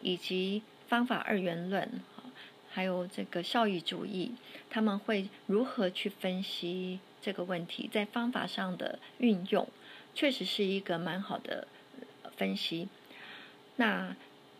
[0.00, 2.00] 以及方法二元论，
[2.70, 4.32] 还有这个效益主义，
[4.70, 9.68] 他们会如何去分析这个问题，在方法上的运用，
[10.14, 11.68] 确实是一个蛮好的
[12.36, 12.88] 分析。
[13.76, 14.16] 那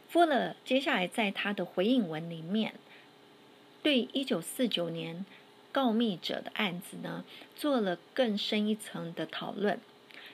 [0.09, 2.75] 富勒接下来在他的回应文里面，
[3.83, 5.25] 对一九四九年。
[5.79, 9.79] 告密者的案子呢，做了更深一层的讨论，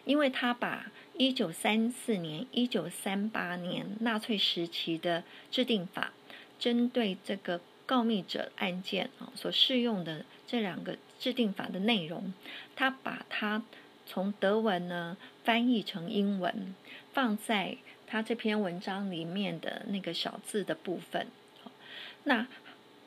[0.06, 6.14] 因为他把一九三四年、一九三八年纳粹时期的制定法，
[6.58, 12.32] 针对这个告密者案件啊所适用的这两个制定法的内容，
[12.74, 13.62] 他把它
[14.06, 16.74] 从德文呢翻译成英文，
[17.12, 17.76] 放在
[18.06, 21.26] 他这篇文章里面的那个小字的部分。
[22.22, 22.46] 那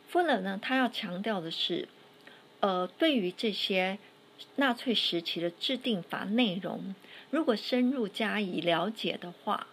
[0.08, 1.88] 富勒呢，他要强调的是。
[2.60, 4.00] 呃，对于这些
[4.56, 6.96] 纳粹时期的制定法内容，
[7.30, 9.68] 如果深入加以了解的话，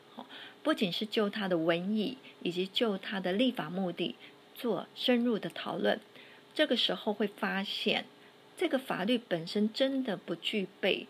[0.63, 4.15] 不仅是就它的文意以及就它的立法目的
[4.55, 5.99] 做深入的讨论，
[6.55, 8.05] 这个时候会发现，
[8.57, 11.07] 这个法律本身真的不具备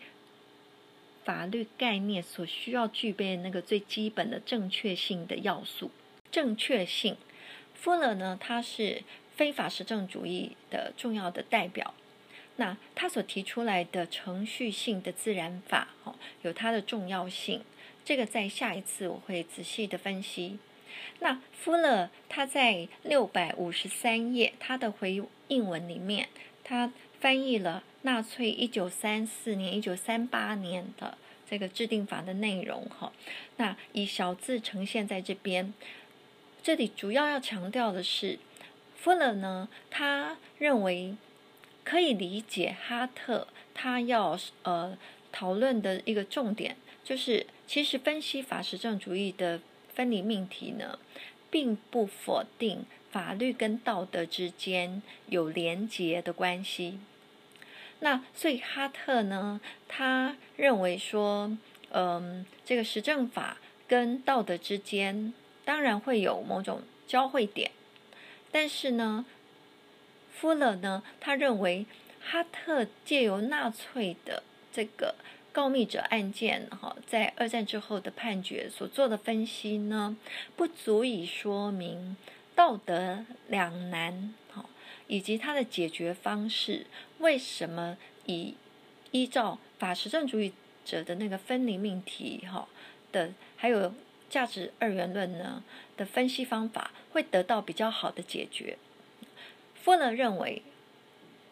[1.25, 5.91] 法律概念所需要具备那个最基本的正确性的要素。
[6.31, 7.17] 正确性，
[7.73, 9.03] 夫勒呢，他是。
[9.35, 11.93] 非法实证主义的重要的代表，
[12.55, 17.61] 那他所提出来的程序性的自然法，哦，有它的重要性。
[18.05, 20.57] 这个在下一次我会仔细的分析。
[21.19, 26.29] 那夫勒他在六百五十三页他的回应文里面，
[26.63, 31.17] 他翻译了纳粹一九三四年、一九三八年的
[31.49, 33.11] 这个制定法的内容，哈。
[33.57, 35.73] 那以小字呈现在这边，
[36.63, 38.39] 这里主要要强调的是。
[39.05, 41.15] 夫勒呢，他认为
[41.83, 44.97] 可以理解哈特他要呃
[45.31, 49.61] 讨论的一个重点，就是其实分析法实证主义的
[49.93, 50.97] 分离命题呢，
[51.51, 56.97] 并不否定法律跟道德之间有连结的关系。
[57.99, 61.55] 那所以哈特呢，他认为说，
[61.91, 65.31] 嗯，这个实证法跟道德之间
[65.63, 67.69] 当然会有某种交汇点。
[68.55, 69.25] 但是呢，
[70.31, 71.85] 夫勒呢，他认为
[72.21, 75.15] 哈特借由纳粹的这个
[75.51, 80.15] 告密者案件，哈，在二战之后的判决所做的分析呢，
[80.55, 82.15] 不足以说明
[82.55, 84.65] 道德两难，哈，
[85.07, 86.85] 以及他的解决方式
[87.19, 88.55] 为什么以
[89.11, 90.53] 依照法实证主义
[90.85, 92.69] 者的那个分离命题，哈
[93.11, 93.93] 的，还有。
[94.35, 95.63] 价值二元论呢
[95.95, 98.77] 的分析方法会得到比较好的解决。
[99.81, 100.61] 夫勒认为，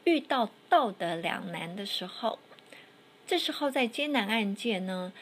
[0.04, 2.39] 遇到道德两难的时候，
[3.26, 5.13] 这时候在艰难案件呢，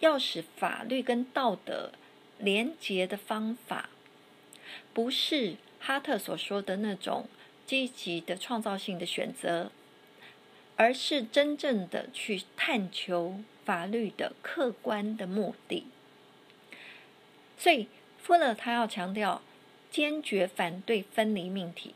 [0.00, 1.92] 要使法律跟道德
[2.38, 3.90] 连结的方法，
[4.94, 7.28] 不是哈特所说的那种
[7.66, 9.70] 积极的创造性的选择，
[10.76, 15.84] 而是真正的去探求法律的客观的目的。
[17.58, 17.88] 所以，
[18.22, 19.42] 富勒他要强调
[19.90, 21.94] 坚决反对分离命题，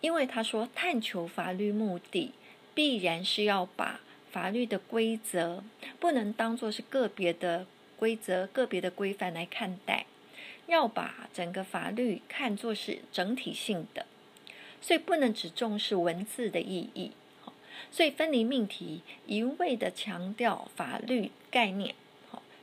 [0.00, 2.32] 因为他说探求法律目的，
[2.74, 5.62] 必然是要把法律的规则
[5.98, 7.66] 不能当做是个别的
[7.96, 10.06] 规则、个别的规范来看待，
[10.66, 14.06] 要把整个法律看作是整体性的，
[14.80, 17.12] 所以不能只重视文字的意义。
[17.90, 21.94] 所以分离命题一味的强调法律概念。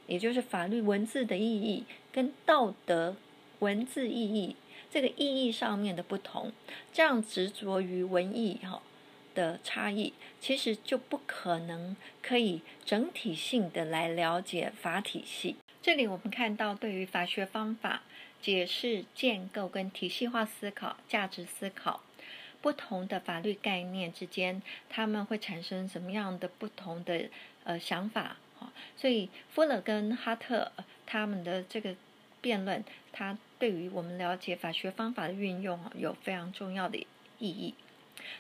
[0.07, 3.15] 也就是法律文字的意义跟道德
[3.59, 4.55] 文字意义
[4.89, 6.51] 这个意义上面的不同，
[6.91, 8.81] 这样执着于文艺哈
[9.35, 15.57] 的差异，其实就不可能可以整体性的来了解法体系。
[15.81, 18.01] 这里我们看到，对于法学方法，
[18.41, 22.01] 解释建构跟体系化思考、价值思考
[22.61, 27.29] 不同的法律概念之间，他们会产生什么样的不同的
[27.63, 28.37] 呃想法？
[28.95, 30.71] 所以福勒跟哈特
[31.05, 31.95] 他们的这个
[32.41, 36.97] 辩论，它对于我们了解法学方法的运用有非常重要的
[37.39, 37.73] 意义。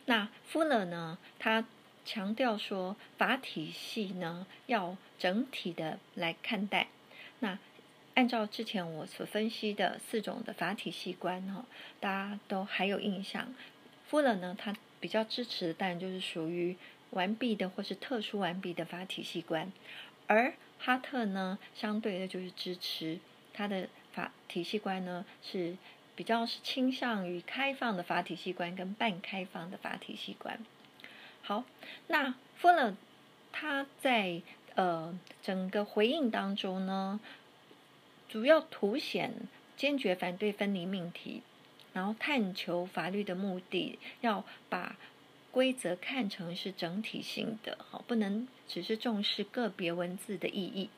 [0.05, 1.65] 那福勒呢，他
[2.05, 6.87] 强调说法体系呢要整体的来看待。
[7.39, 7.57] 那
[8.15, 11.65] 按照之前我所分析的四种的法体系观哈，
[11.99, 13.53] 大家都还有印象。
[14.07, 16.75] 夫勒呢，他比较支持的当然就是属于
[17.11, 19.71] 完毕的或是特殊完毕的法体系观，
[20.27, 23.19] 而哈特呢，相对的就是支持
[23.53, 25.75] 他的法体系观呢是
[26.15, 30.59] 比较是倾向于开放的法体系观跟半开放的法体系观。
[31.41, 31.63] 好，
[32.07, 32.95] 那富勒
[33.51, 34.41] 他在
[34.75, 37.19] 呃整个回应当中呢。
[38.29, 39.33] 主要凸显
[39.77, 41.41] 坚决反对分离命题，
[41.93, 44.97] 然后探求法律的目的，要把
[45.57, 50.91] 规则看成是整体性的，好，不能只是重视个别文字的意义。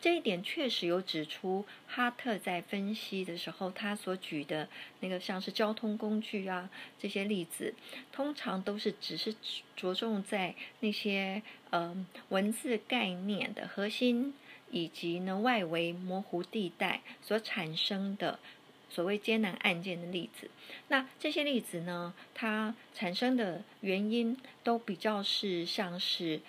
[0.00, 4.68] 这一点确实有指出，哈特在分析的时候，他所举的
[5.00, 7.74] 那个像是交通工具啊这些例子，
[8.12, 9.34] 通常都是只是
[9.74, 14.34] 着重在那些呃文字概念的核心。
[14.68, 18.40] 以及呢，外围模糊地带所产生的
[18.88, 20.48] 所谓艰难案件的例子，
[20.88, 26.40] 那这些例子呢，它产生的原因都比较是像是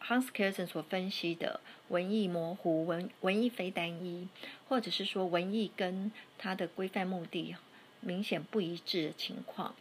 [0.00, 4.28] Hans Kelsen 所分析的文艺模糊、文文艺非单一，
[4.68, 7.56] 或者是说文艺跟它的规范目的
[8.00, 9.74] 明显不一致的情况。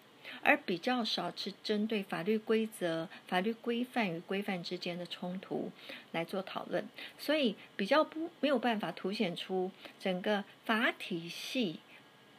[0.44, 5.72] 而比较少是针对法律规则、法律规范与规范之间的冲突
[6.12, 11.80] 来做讨论，所以比较不没有办法凸显出整个法体系。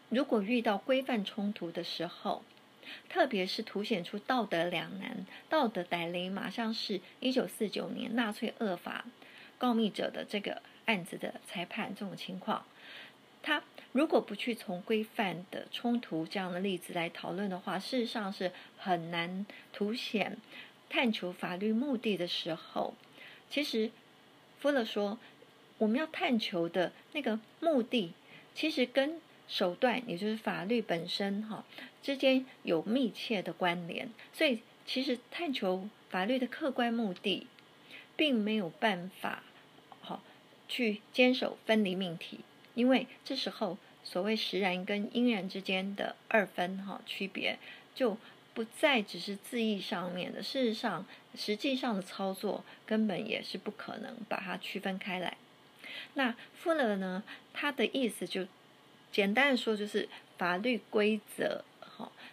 [0.09, 2.43] 如果遇到规范冲突的时候，
[3.09, 9.05] 特别是凸显出道德两难、道德歹雷马，上是一九四九年纳粹恶法
[9.59, 12.64] 告密者的这个案子的裁判这种情况，
[13.43, 13.62] 他。
[13.93, 20.36] 如果不去从规范的冲突这样的例子来讨论的话，事实上是很难凸显
[20.89, 22.95] 探求法律目的的时候。
[23.51, 23.91] 其实，
[24.61, 25.18] 福勒说，
[25.78, 28.12] 我们要探求的那个目的，
[28.55, 31.64] 其实跟手段，也就是法律本身哈
[32.03, 34.11] 之间有密切的关联。
[34.34, 37.47] 所以，其实探求法律的客观目的，
[38.16, 39.43] 并没有办法
[40.01, 40.22] 好
[40.68, 42.41] 去坚守分离命题。
[42.79, 47.59] 因为这时候，所谓实然跟因然之间的二分哈区别，
[47.93, 48.16] 就
[48.55, 50.41] 不再只是字义上面的。
[50.41, 51.05] 事实上，
[51.35, 55.37] 实际上的操作根本也是不可能把它区分开来。
[56.14, 57.24] 那富勒呢？
[57.53, 58.47] 他的意思就
[59.11, 61.64] 简单的说，就是法律规则。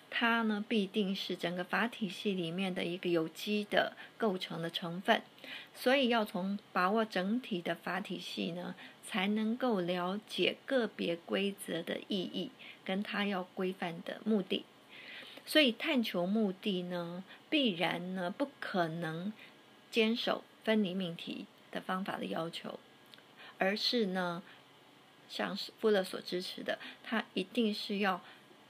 [0.10, 5.22] 它呢必定是整个法体系里面的一个有机的构成的成分，
[5.74, 12.52] 所以要从把握整体的法体系呢，才能够了解个别规则的意义
[12.86, 14.64] 跟它要规范的目的。
[15.46, 19.34] 所以探求目的呢，必然呢不可能
[19.92, 22.80] 坚守分离命题的方法的要求，
[23.58, 24.42] 而是呢，
[25.30, 28.22] 像是富勒所支持的，它一定是要。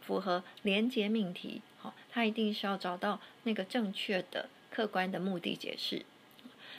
[0.05, 6.05] 符合连结命题，好，它一定是要找到那个正确的客观的目的解释，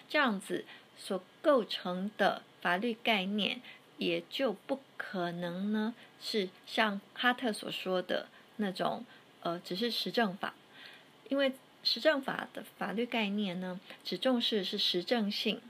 [0.08, 0.64] 这样子
[0.96, 3.60] 所构成的法律概念
[3.98, 9.04] 也就不可能呢是像哈特所说的那种，
[9.40, 10.54] 呃，只是实证法，
[11.28, 11.52] 因为
[11.82, 15.60] 实证法的法律概念呢，只重视是实证性、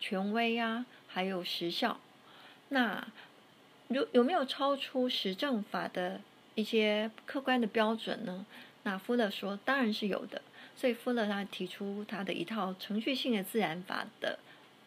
[0.00, 2.00] 权威啊，还有时效，
[2.70, 3.06] 那
[3.88, 6.22] 有有没有超出实证法的？
[6.54, 8.46] 一些客观的标准呢？
[8.82, 10.42] 那福勒说，当然是有的。
[10.76, 14.38] 所以福勒他提出他的一套程序性的自然法的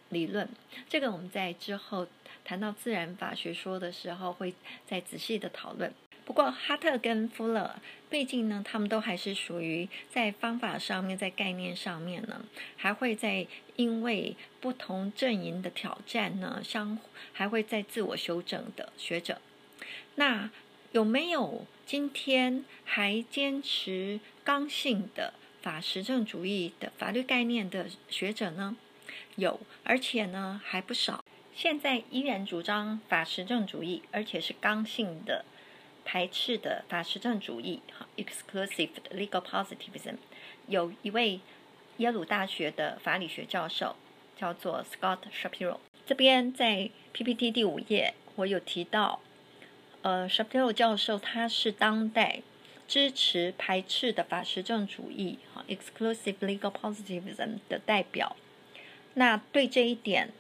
[0.09, 0.47] 理论。
[0.89, 2.05] 这个我们在之后
[2.43, 4.53] 谈到自然法学说的时候，会
[4.85, 5.93] 再仔细的讨论。
[6.25, 12.45] 不过哈特跟福勒，毕竟呢，他们都还是属于在方法上面，在概念上面呢，
[12.75, 13.47] 还会在
[13.77, 16.99] 因为不同阵营的挑战呢，相
[17.31, 19.41] 还会在自我修正的学者。
[20.15, 20.49] 那。
[20.93, 28.77] 有没有今天还坚持刚性的法实证主义的法律概念的学者呢？
[29.35, 31.23] 有，而且呢还不少。
[31.53, 35.43] 现在依然主张法实证主义，而且是刚性的
[36.05, 40.15] 排斥的法实证主义，哈，exclusive legal positivism。
[40.67, 41.41] 有一位
[41.97, 43.95] 耶鲁大学的法理学教授
[44.37, 45.79] 叫做 Scott Shapiro。
[46.05, 49.19] 这边在 PPT 第五页，我有提到。
[50.01, 52.41] 呃，Shapiro 教授他是当代
[52.87, 58.35] 支持排斥的法实证主义哈 （exclusive legal positivism） 的代表。
[59.15, 60.31] 那对这一点，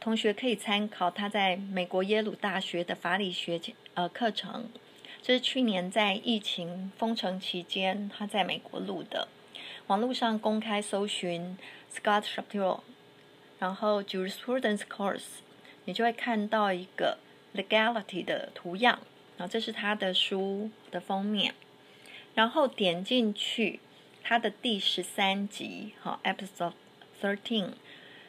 [0.00, 3.60] 同学可以参考他在美国耶鲁大学的法理学
[3.94, 4.68] 呃课程。
[5.22, 9.28] 这是去年在疫情封城期间，他在美国录的。
[9.86, 11.56] 网络上公开搜寻
[11.92, 12.80] Scott Shapiro，
[13.58, 15.40] 然后 Jurisprudence Course，
[15.84, 17.18] 你就会看到一个
[17.54, 19.00] Legality 的图样。
[19.36, 21.54] 然后这是他的书的封面。
[22.34, 23.80] 然后点进去，
[24.22, 26.72] 他的第十三集，好，Episode
[27.20, 27.74] Thirteen，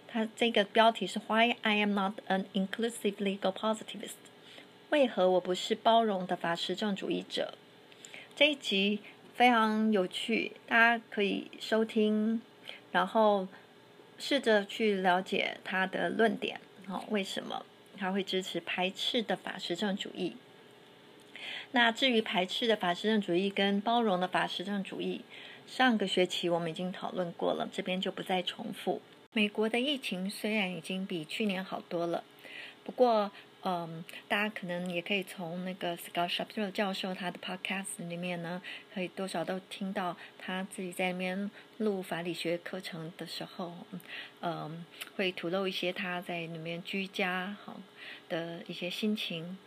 [0.07, 4.13] 他这个标题是 Why I am not an inclusive legal positivist。
[4.89, 7.55] 为何我不是包容的法实证主义者？
[8.35, 8.99] 这一集
[9.33, 12.41] 非常有趣，大家可以收听，
[12.91, 13.47] 然后
[14.17, 16.61] 试着去了解他的论点。
[16.87, 17.65] 好，为什么
[17.97, 20.35] 他会支持排斥的法实证主义？
[21.71, 25.21] 那至于排斥的法实证主义跟包容的法实证主义，
[25.67, 29.01] 上个学期我们已经讨论过了，这边就不再重复。
[29.33, 32.23] 美国的疫情虽然已经比去年好多了，
[32.83, 33.31] 不过。
[33.67, 38.61] 嗯，大家可能也可以从那个 Scott Shapiro 教授他的 podcast 里面呢，
[38.93, 41.49] 可以多少都听到他自己在那边
[41.79, 43.73] 录法理学课程的时候，
[44.41, 44.85] 嗯，
[45.15, 47.75] 会吐露一些他在里面居家哈
[48.29, 49.57] 的一些心情。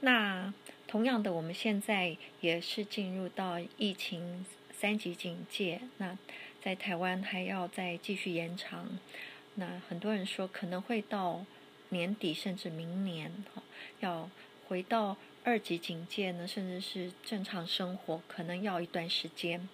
[0.00, 0.52] 那
[0.86, 6.18] 同样的，我们现在也是进入到疫情三级警戒，那
[6.60, 8.98] 在台湾还要再继续延长。
[9.54, 11.46] 那很多人说可能会到。
[11.90, 13.32] 年底甚至明年，
[14.00, 14.28] 要
[14.66, 19.68] 回到二级警戒呢，甚至是正常生活，可能要一段时间。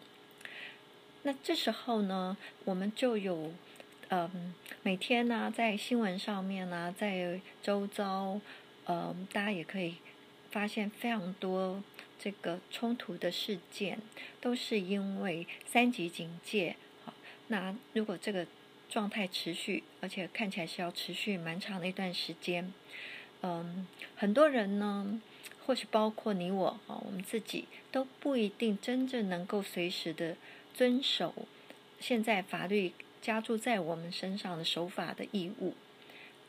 [1.23, 3.53] 那这时候呢，我们就有，
[4.09, 8.41] 嗯，每天呢，在新闻上面呢，在周遭，
[8.87, 9.97] 嗯，大家也可以
[10.51, 11.83] 发现非常多
[12.19, 14.01] 这个冲突的事件，
[14.41, 16.77] 都是因为三级警戒。
[17.49, 18.47] 那如果这个。
[18.93, 22.71] 状态持续，而且看起来是要持续蛮长的一段时间。
[23.41, 25.19] 嗯，很多人呢，
[25.65, 30.37] 或许包括你我啊，我们自己都不一定真正能够随时的
[30.75, 31.35] 遵守
[31.99, 35.73] 现在法律加注在我们身上的守法的义务。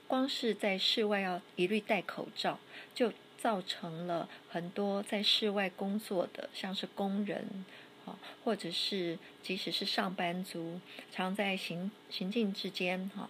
[0.06, 2.60] 光是在室外要一律戴口罩，
[2.94, 7.64] 就造成了很多在室外工作的，像是工人。
[8.44, 10.80] 或者是即使是上班族，
[11.12, 13.30] 常在行行进之间，哈，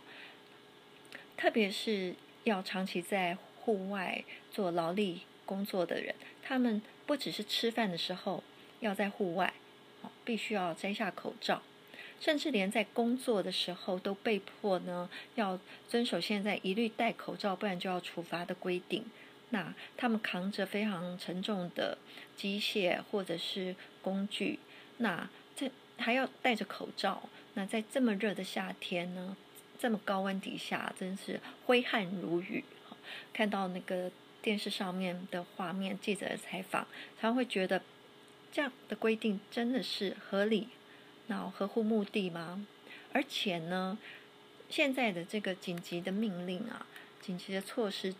[1.38, 8.44] 特别是要长期在户外做劳力工作的人，他们不只是吃饭的时候
[8.80, 9.54] 要在户外，
[10.26, 11.62] 必须要摘下口罩，
[12.20, 19.06] 甚至连在工作的时候都被迫呢要遵守现在一律戴口罩，不然就要处罚的规定。
[19.54, 21.96] 那他们扛着非常沉重的
[22.36, 24.58] 机械或者是工具，
[24.98, 27.30] 那这还要戴着口罩。
[27.54, 29.38] 那在这么热的夏天呢，
[29.78, 32.64] 这么高温底下，真是挥汗如雨。
[33.32, 36.88] 看到那个电视上面的画面，记者的采访，
[37.22, 37.80] 常会觉得
[38.52, 40.70] 这样的规定真的是合理，
[41.28, 42.66] 那合乎目的吗？
[43.12, 44.00] 而且呢，
[44.68, 46.88] 现在的这个紧急的命令啊，
[47.22, 48.16] 紧急的措施。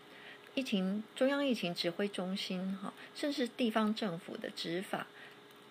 [0.54, 5.06] 疫情中央疫情指挥中心哈，甚至地方政府的执法，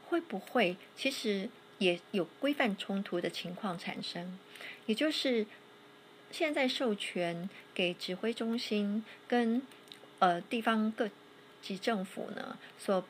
[0.07, 4.37] 会不会其实也有规范冲突的情况产生？
[4.85, 5.45] 也就是
[6.31, 9.61] 现在授权给指挥中心跟
[10.19, 11.09] 呃地方各
[11.61, 13.05] 级政府呢所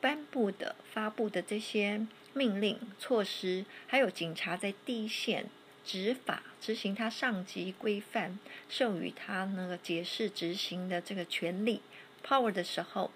[0.00, 5.46] 颁布的发布的这些命令措施，还有警察在第一线。
[5.86, 11.80] 执法执行他上级规范授予他那个解释执行的这个权利
[12.26, 13.12] power 的时候，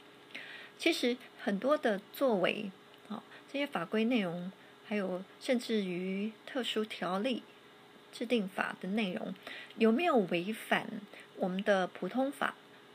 [0.79, 2.71] 其实很多的作为
[3.09, 3.21] 啊
[3.53, 4.53] 这些法规内容，
[4.87, 7.43] 还有甚至于特殊条例
[8.12, 9.35] 制定法的内容，
[9.77, 10.89] 有没有违反
[11.37, 12.55] 我们的普通法？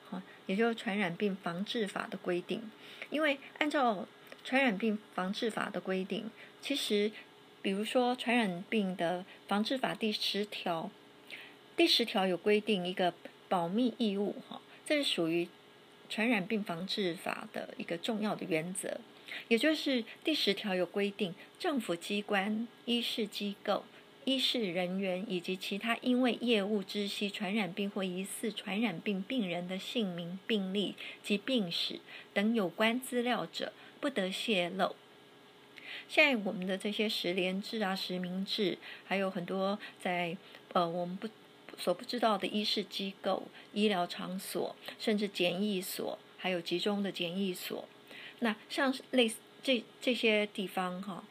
[0.10, 2.72] 哈，也就是传染病防治法的规定？
[3.10, 4.08] 因为按照
[4.46, 7.12] 传染病防治法的规定，其实。
[7.66, 10.92] 比如说，传染病的防治法第十条，
[11.76, 13.12] 第十条有规定一个
[13.50, 15.48] 保密义务，哈，这是属于
[16.08, 19.00] 传染病防治法的一个重要的原则。
[19.48, 23.84] 也就是第十条有规定，政府机关、医事机构、
[24.26, 30.94] 医事人员以及其他因为业务知悉传染病或疑似传染病病人的姓名、病历
[31.24, 32.00] 及病史
[32.32, 34.96] 等有关资料者，不得泄露。
[36.08, 40.36] 现在我们的这些实联制啊、实名制，还有很多在
[40.74, 41.28] 呃我们不
[41.78, 43.44] 所不知道的医事机构、
[43.74, 47.88] 医疗场所，甚至检疫所，还有集中的检疫所。
[48.40, 51.24] 那像类似这这些地方哈，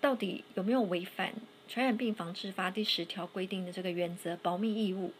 [0.00, 1.30] 到底有没有违反
[1.68, 5.12] 《传染病防治法》第十条规定的这个原则，保密义务、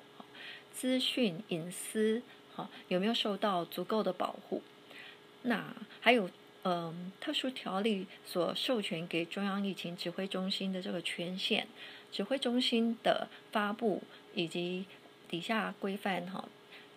[0.72, 2.22] 资讯隐私，
[2.54, 4.62] 哈，有没有受到足够的保护？
[5.42, 6.28] 那还有，
[6.68, 11.68] 嗯，特殊条例所授权给中央疫情指挥中心的这个权限，
[12.10, 14.02] 指挥中心的发布
[14.34, 14.84] 以及
[15.28, 16.48] 底下规范哈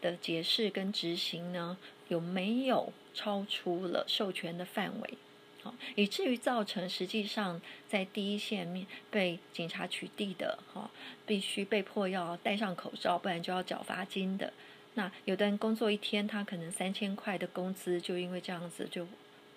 [0.02, 5.14] 的解释跟执行呢，有没有超出了授权的范围？
[5.62, 10.90] 好，以至于造成实际上在第一线面被警察取缔的哈，
[11.28, 14.52] 必须被迫要戴上口罩，不然就要缴罚金的。
[14.96, 19.08] 那有的人工作一天，他可能三千块的工资就因为这样子就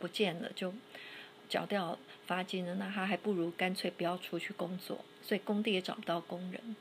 [0.03, 0.74] 不见了，就
[1.48, 1.96] 缴掉
[2.26, 2.74] 罚金了。
[2.74, 6.74] 那他还不如干脆不要出去工作，所以工地也找不到工人。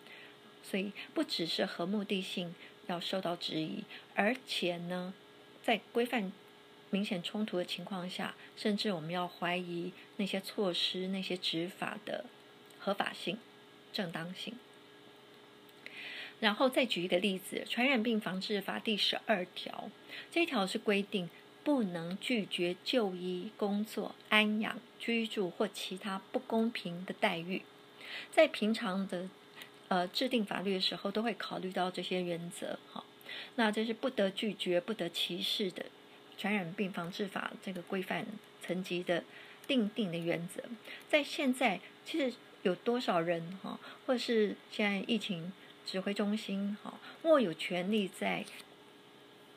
[0.63, 2.55] 所以不只是和目的性
[2.87, 3.83] 要受到质疑，
[4.15, 5.13] 而且呢，
[5.61, 6.31] 在规范。
[6.93, 12.25] 明显冲突的情况下，甚至我们要怀疑那些措施、那些执法的
[12.79, 13.37] 合法性、
[13.93, 14.55] 正当性。
[16.41, 19.89] 然后再举一个例子，《传染病防治法》第十二条，
[20.29, 21.29] 这一条是规定
[21.63, 27.61] 不能拒绝就医、工作、安养、居住或其他不公平的待遇。
[28.31, 29.29] 在平常的
[29.87, 32.77] 呃制定法律的时候，都会考虑到这些原则。
[32.91, 33.03] 哈，
[33.55, 35.85] 那这是不得拒绝、不得歧视的。
[36.37, 38.25] 传染病防治法这个规范
[38.63, 39.23] 层级的
[39.67, 40.63] 定定的原则，
[41.07, 45.53] 在现在其实有多少人哈，或是现在疫情
[45.85, 48.43] 指挥中心哈，握有权利在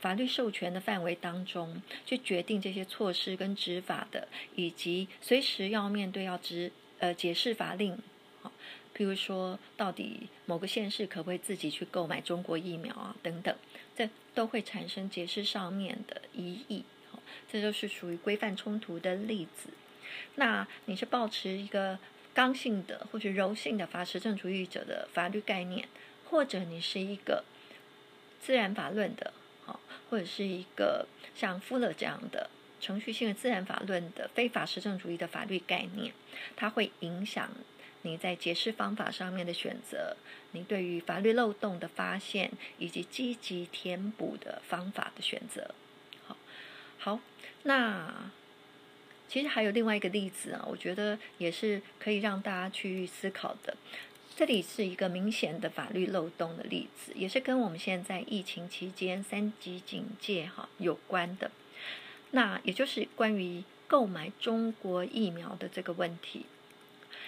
[0.04, 7.96] 法律授权的范围当中去决定这些措施跟执法的，以及随时要面对要执呃解释法令，
[8.42, 8.52] 好，
[8.94, 13.56] 譬如说到底某个县市可不可以自己去购买中国疫苗啊等等。
[13.96, 16.84] 这都会产生解释上面的疑义，
[17.50, 19.70] 这就是属于规范冲突的例子。
[20.34, 21.98] 那你是保持一个
[22.34, 25.88] 刚性的或者柔性的法实证主义者的法律概念，
[26.28, 27.44] 或者你是一个
[28.42, 29.32] 自然法论的，
[30.10, 32.50] 或者是一个像富勒这样的
[32.80, 36.12] 程序性的自然法论的非法实证主义的法律概念，
[36.56, 37.50] 它会影响。
[38.06, 40.14] 你在解释方法上面的选择，
[40.52, 45.74] 你对于法律漏洞的发现，以及积极填补的方法的选择，
[46.26, 46.36] 好，
[46.98, 47.20] 好，
[47.62, 48.30] 那
[49.26, 53.74] 其实还有另外一个例子啊，我觉得也是可以让大家去思考的。
[54.36, 61.52] 这里是一个明显的法律漏洞的例子，也是跟我们现在疫情期间三级警戒哈有关的。
[62.32, 66.46] 那也就是关于购买中国疫苗的这个问题。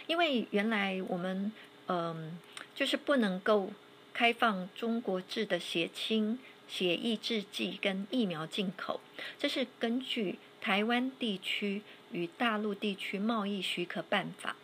[0.09, 1.53] 因为原来我们
[1.87, 2.37] 嗯，
[2.75, 3.71] 就是不能够
[4.13, 9.01] 开放中国制的血清、血液制剂跟疫苗进口，
[9.39, 14.57] 这是根据台湾地区与大陆地区贸易许可办法。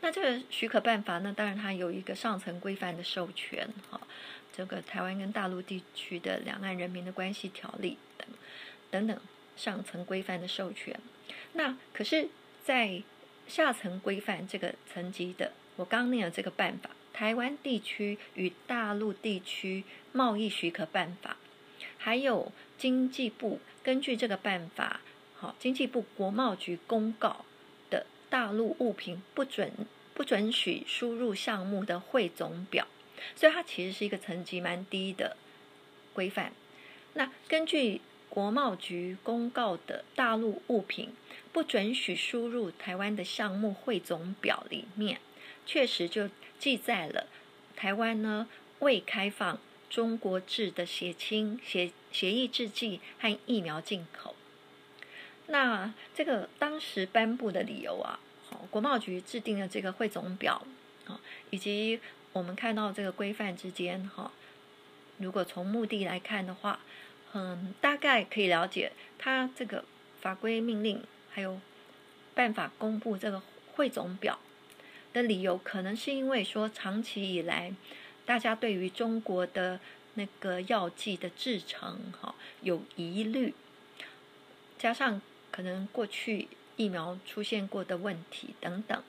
[0.00, 4.00] 那这个许可办法呢，当然它有一个上层规范的授权，哈，
[4.52, 8.26] 这个台湾跟大陆地区的两岸人民的关系条例等
[8.90, 9.20] 等等
[9.56, 10.98] 上层规范的授权。
[11.54, 12.28] 那可是，
[12.62, 13.02] 在
[13.48, 21.36] 下层规范这个层级的，我刚念了这个办法，《台湾地区与大陆地区贸易许可办法》，
[21.96, 25.00] 还有经济部根据这个办法，
[25.34, 27.44] 好，经济部国贸局公告
[28.30, 29.72] 大陆物品不准
[30.14, 32.86] 不准许输入项目的汇总表，
[33.34, 35.36] 所以它其实是一个层级蛮低的
[36.12, 36.52] 规范。
[37.14, 41.14] 那根据国贸局公告的大陆物品。
[41.52, 45.18] 不准许输入台湾的项目汇总表里面，
[45.64, 47.28] 确实就记载了
[47.74, 48.46] 台湾呢
[48.80, 49.58] 未开放
[49.88, 54.35] 中国制的血清、血血液制剂和疫苗进口。
[55.46, 58.18] 那这个当时颁布的理由啊，
[58.48, 60.66] 好，国贸局制定了这个汇总表
[61.06, 61.20] 啊，
[61.50, 62.00] 以及
[62.32, 64.32] 我们看到这个规范之间哈，
[65.18, 66.80] 如果从目的来看的话，
[67.32, 69.84] 嗯，大概可以了解它这个
[70.20, 71.02] 法规命令。
[71.28, 71.60] 还有
[72.34, 73.42] 办法公布这个
[73.74, 74.38] 汇总表
[75.12, 77.74] 的理由，可能是因为说长期以来
[78.24, 79.78] 大家对于中国的
[80.14, 83.52] 那个药剂的制成哈有疑虑，
[84.78, 85.20] 加上
[85.56, 89.02] 可能过去疫苗出现过的问题等等，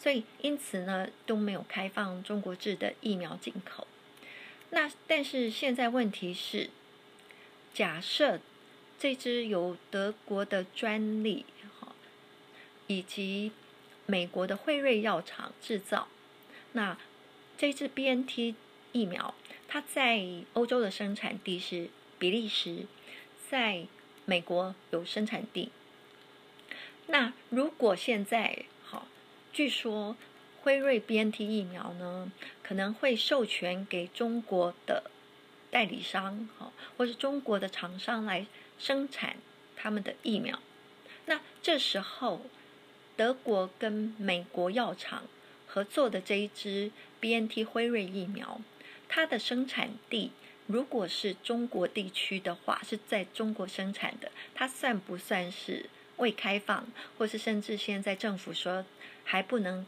[0.00, 3.86] 所以因此呢都没有开放中国制的疫苗进口。
[4.70, 6.70] 那但是现在问题是，
[7.72, 8.40] 假设
[8.98, 11.44] 这支由德国的专利。
[11.78, 11.94] 哈
[12.88, 13.52] 以及
[14.04, 16.08] 美国的辉瑞药厂制造，
[16.72, 16.98] 那
[17.56, 18.56] 这支 B N T
[18.90, 19.34] 疫苗，
[19.68, 21.88] 它在欧洲的生产地是
[22.18, 22.86] 比利时，
[23.48, 23.86] 在
[24.26, 25.70] 美国有生产地。
[27.12, 29.06] 那如果现在好，
[29.52, 30.16] 据说
[30.62, 32.32] 辉瑞 BNT 疫苗呢，
[32.62, 35.10] 可能会授权给中国的
[35.70, 38.46] 代理商，哈，或是中国的厂商来
[38.78, 39.36] 生产
[39.76, 40.58] 他们的疫苗。
[41.26, 42.46] 那这时候，
[43.14, 45.24] 德国跟美国药厂
[45.66, 46.90] 合作的这一支
[47.20, 48.62] BNT 辉瑞疫苗，
[49.10, 50.32] 它的生产地
[50.66, 55.90] 如果是中国地区的话，是在中国生产的，它算不算是？
[56.22, 56.86] 未开放，
[57.18, 58.86] 或是甚至现在政府说
[59.24, 59.84] 还不能，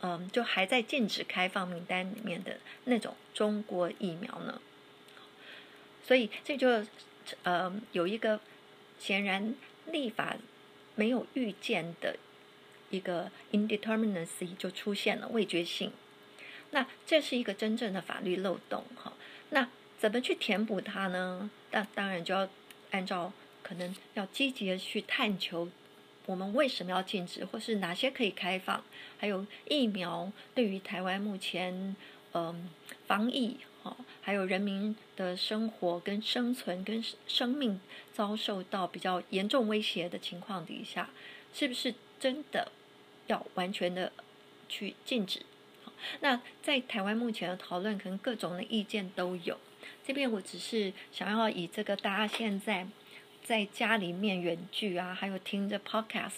[0.00, 4.60] 嗯，就还在禁止开放名单里面的那种中国疫苗呢？
[6.02, 6.84] 所以这就
[7.44, 8.40] 呃有一个
[8.98, 9.54] 显然
[9.86, 10.36] 立法
[10.96, 12.16] 没有预见的
[12.90, 15.92] 一个 indeterminacy 就出现了未决性。
[16.72, 19.12] 那这是一个真正的法律漏洞哈。
[19.50, 19.68] 那
[20.00, 21.48] 怎么去填补它呢？
[21.70, 22.48] 那当然就要
[22.90, 23.32] 按照。
[23.66, 25.68] 可能要积极的去探求，
[26.24, 28.80] 我们为什么要禁止，或是哪些可以开放？
[29.18, 31.96] 还有疫苗对于台湾目前，
[32.32, 32.70] 嗯，
[33.08, 37.80] 防疫哈，还有人民的生活跟生存跟生命
[38.12, 41.10] 遭受到比较严重威胁的情况底下，
[41.52, 42.70] 是不是真的
[43.26, 44.12] 要完全的
[44.68, 45.44] 去禁止？
[46.20, 49.58] 那在台湾目前的讨论，可能各种的意见都有。
[50.04, 52.86] 这边我只是想要以这个大家现在。
[53.46, 56.32] 在家里面远距啊，还有听着 podcast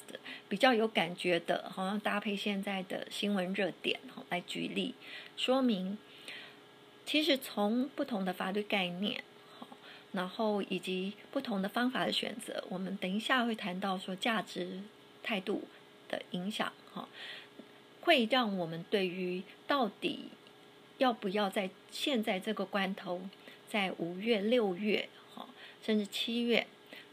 [0.47, 3.99] 比较有感觉的，好像搭配现在的新闻热点
[4.29, 4.95] 来举例
[5.35, 5.97] 说明。
[7.07, 9.25] 其实从不同的法律概念，
[10.13, 14.83] 然后以及不同的方法的选择，我们等一下会谈到说价值
[15.23, 15.63] 态度
[16.11, 17.09] 的影响，哈，
[18.03, 20.27] 会让我们对于到底
[20.99, 23.23] 要不要在现在这个关头，
[23.67, 25.49] 在五月、六月，哈，
[25.83, 26.67] 甚至七月。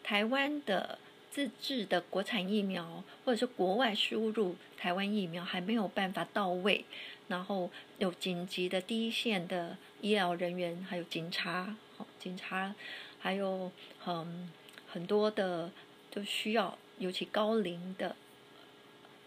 [0.06, 0.99] 台湾的
[1.32, 6.86] 自制的国产疫苗，或者是国外输入台湾疫苗还没有办法到位，
[7.28, 11.76] 然后有紧急的第一线的医疗人员，还有警察，
[12.20, 12.76] 警察，
[13.18, 14.47] 还有很
[14.88, 15.72] 很多的
[16.12, 18.16] 都需要，尤其高龄的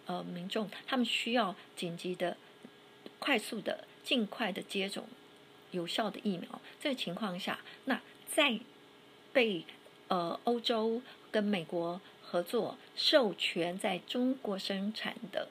[0.06, 2.36] 呃民众，他们需要紧急的、
[3.18, 5.08] 快速的、尽快的接种
[5.72, 6.60] 有效的疫苗。
[6.78, 8.00] 这个情况下，那
[8.30, 8.60] 在
[9.32, 9.64] 被
[10.08, 15.48] 呃，欧洲跟美国合作授权在中国生产的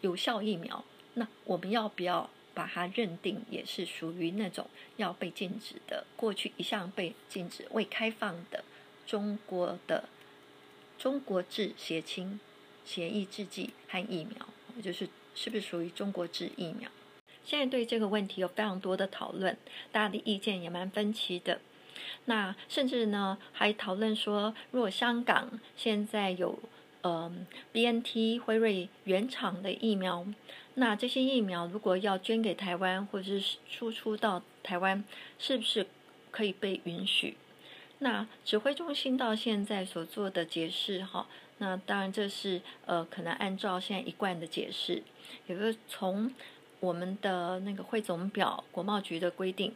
[0.00, 0.84] 有效疫苗，
[1.14, 6.04] 那我们要不要把它认定也是属于那种要被禁止的？
[6.16, 8.64] 过去一向被禁止未开放的
[9.06, 10.08] 中国的
[10.98, 12.40] 中国制血清
[12.84, 14.48] 协议制剂和疫苗，
[14.82, 16.90] 就是是不是属于中国制疫苗？
[17.44, 19.56] 现在对这个问题有非常多的讨论，
[19.92, 21.60] 大家的意见也蛮分歧的。
[22.26, 26.58] 那甚至呢，还讨论说，如果香港现在有
[27.02, 27.32] 呃
[27.72, 30.26] B N T 辉瑞原厂的疫苗，
[30.74, 35.04] 那这些疫苗如果要捐给台湾或者是输出到台湾，
[35.38, 35.86] 是不是
[36.32, 37.36] 可以被允许？
[38.00, 41.26] 那指挥中心到现在所做的解释，哈，
[41.58, 45.02] 那当然这是呃可能按照现在一贯的解释，
[45.46, 46.34] 也就是从
[46.80, 49.72] 我们的那个汇总表国贸局的规定。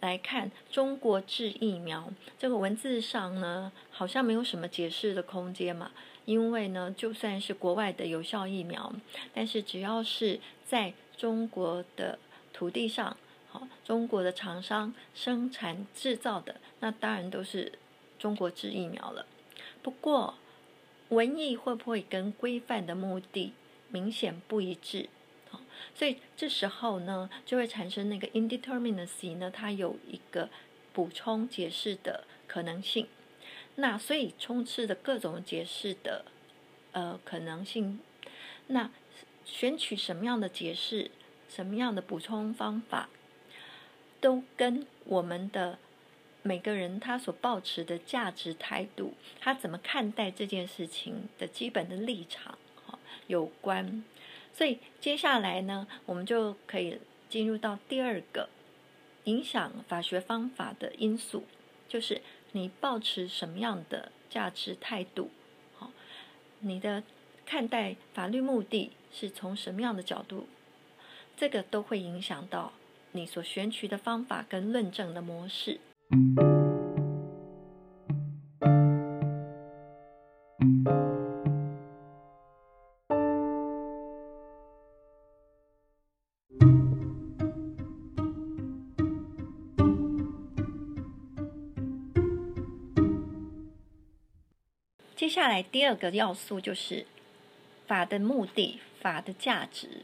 [0.00, 5.90] 来看中国制疫苗这个文字上呢，好像没有什么解释的空间嘛。
[6.24, 8.92] 因为呢，就算是国外的有效疫苗，
[9.32, 12.18] 但是只要是在中国的
[12.52, 13.16] 土地上，
[13.48, 17.72] 好，中国的厂商生产制造的，那当然都是
[18.18, 19.24] 中国制疫苗了。
[19.82, 20.34] 不过，
[21.08, 23.54] 文艺会不会跟规范的目的
[23.88, 25.08] 明显不一致？
[25.98, 30.48] 所以这时候呢，就会产生那个 indeterminacy 呢，它有一个
[30.92, 33.08] 补充解释的可能性。
[33.74, 36.24] 那所以充斥的各种解释的
[36.92, 37.98] 呃可能性，
[38.68, 38.90] 那
[39.44, 41.10] 选取什么样的解释，
[41.48, 43.08] 什么样的补充方法，
[44.20, 45.80] 都跟我们的
[46.42, 52.56] 每个人他所抱持的价值态度，他怎么看待这件事情的基本的立场
[53.26, 54.04] 有关。
[54.52, 58.48] 所以接下来呢，我们就可以进入到第二个
[59.24, 61.44] 影响法学方法的因素，
[61.86, 62.20] 就是
[62.52, 65.30] 你保持什么样的价值态度，
[65.76, 65.90] 好，
[66.60, 67.02] 你的
[67.46, 70.48] 看待法律目的是从什么样的角度，
[71.36, 72.72] 这个都会影响到
[73.12, 75.78] 你所选取的方法跟论证的模式。
[95.18, 97.04] 接下来第二个要素就是
[97.88, 100.02] 法的目的、法的价值。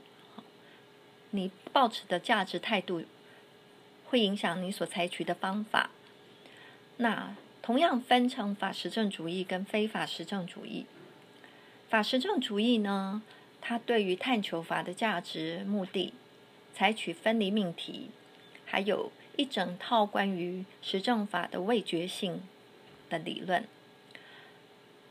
[1.31, 3.05] 你抱持的价值态度，
[4.07, 5.91] 会影响你所采取的方法。
[6.97, 10.85] 那同样分成法实证主义跟非法实证主义。
[11.89, 13.23] 法实证主义呢，
[13.61, 16.13] 它对于探求法的价值、目的，
[16.75, 18.11] 采取分离命题，
[18.67, 22.43] 还有一整套关于实证法的味觉性
[23.09, 23.65] 的理论。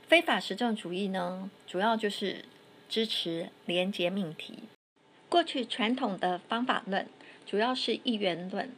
[0.08, 2.46] 非法实证主义呢，主要就是
[2.88, 4.60] 支持连结命题。
[5.28, 7.08] 过去传统的方法论
[7.46, 8.70] 主要是一元论，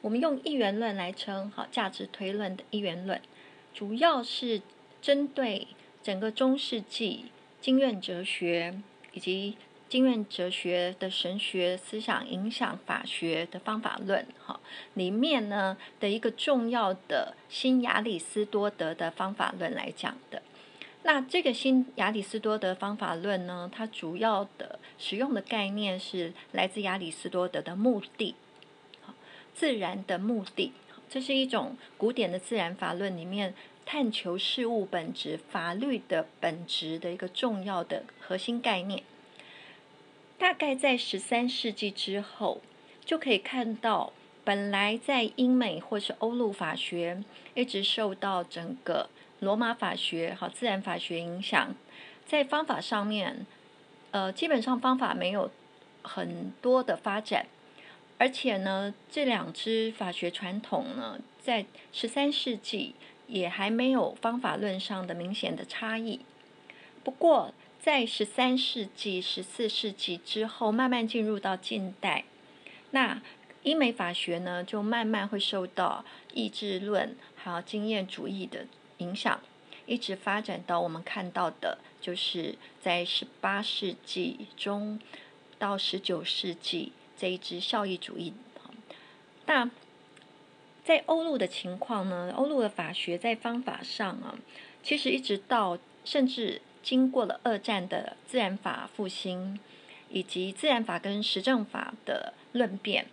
[0.00, 3.20] 我们用一元论来称好价值推论的一元论，
[3.72, 4.62] 主要是
[5.02, 5.66] 针对
[6.02, 7.24] 整个中世纪
[7.60, 8.80] 经院哲学
[9.12, 9.56] 以及
[9.88, 14.60] 经院哲学的神学思想影响法学的方法论，哈
[14.94, 20.40] 里面呢的一个重要的新亚里士多德的方法论来讲的。
[21.06, 28.34] 那这个新亚里士多德方法论呢，它主要的使用的概念是来自亚里士多德的目的，
[29.54, 30.72] 自然的目的，
[31.10, 33.52] 这是一种古典的自然法论里面
[33.84, 39.02] 探求事物本质、法律的本质的一个重要的核心概念。
[40.38, 42.62] 大概在十三世纪之后，
[43.04, 49.10] 就可以看到，本来在英美或是欧陆法学一直受到整个。
[49.44, 51.74] 罗马法学和，自然法学影响，
[52.26, 53.46] 在方法上面，
[54.10, 55.50] 呃，基本上方法没有
[56.02, 57.46] 很多的发展，
[58.18, 62.94] 而且呢，这两支法学传统呢，在十三世纪
[63.26, 66.20] 也还没有方法论上的明显的差异。
[67.04, 72.24] 不过，在十三世纪、十四世纪之后，慢慢进入到近代，
[72.92, 73.20] 那
[73.62, 78.66] 英美法学呢，就慢慢会受到意志论还有经验主义的。
[78.98, 79.40] 影响
[79.86, 85.00] 一直发展到我们看到的，就是在十八世纪中
[85.58, 88.32] 到十九世纪这一支效益主义。
[89.46, 89.70] 那
[90.84, 92.32] 在欧陆的情况呢？
[92.36, 94.36] 欧陆的法学在方法上啊，
[94.82, 99.58] 其实一直到甚至经过了二战的自然法复兴，
[100.10, 103.06] 以及自然法跟实证法的论辩，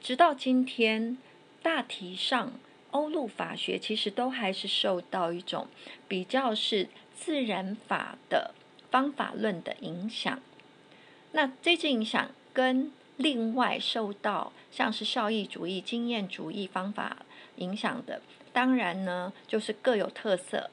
[0.00, 1.18] 直到今天，
[1.62, 2.52] 大体上。
[2.94, 5.66] 欧陆法学其实都还是受到一种
[6.06, 8.54] 比较是自然法的
[8.88, 10.40] 方法论的影响。
[11.32, 17.26] 那这些影响跟另外受到像是效益主义、经验主义方法
[17.56, 18.22] 影响的，
[18.52, 20.70] 当然呢就是各有特色。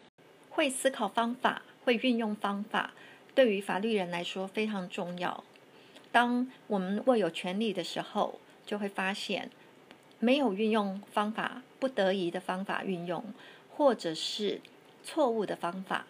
[0.52, 2.92] 会思考方法、会运用方法，
[3.34, 5.44] 对于法律人来说非常重要。
[6.12, 9.50] 当我们握有权利的时候，就会发现。
[10.24, 13.34] 没有运用方法，不得已的方法运用，
[13.76, 14.62] 或者是
[15.04, 16.06] 错误的方法，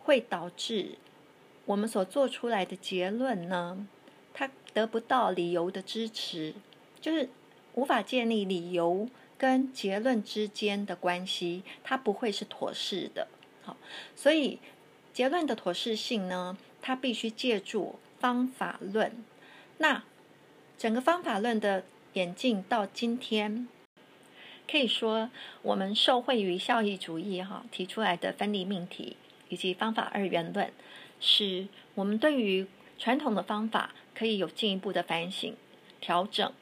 [0.00, 0.96] 会导致
[1.66, 3.86] 我们所做出来的结论呢，
[4.32, 6.54] 它得不到理由的支持，
[6.98, 7.28] 就是
[7.74, 13.28] 无法建立理由跟结论之间的关系，它不会是妥适的。
[13.62, 13.76] 好，
[14.14, 14.58] 所以
[15.12, 19.12] 结论的妥适性呢，它必须借助方法论。
[19.76, 20.02] 那
[20.78, 21.84] 整个方法论的。
[22.16, 23.68] 演进到今天，
[24.70, 25.30] 可以说
[25.62, 29.16] 我们受惠于效益主义哈提出来的分离命题
[29.48, 30.72] 以及方法二元论，
[31.20, 32.66] 使我们对于
[32.98, 35.54] 传统的方法可以有进一步的反省
[36.00, 36.52] 调整。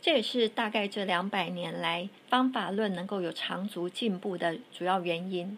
[0.00, 5.56] 这也是大概这两百年来方法论能够有长足进步的主要原因。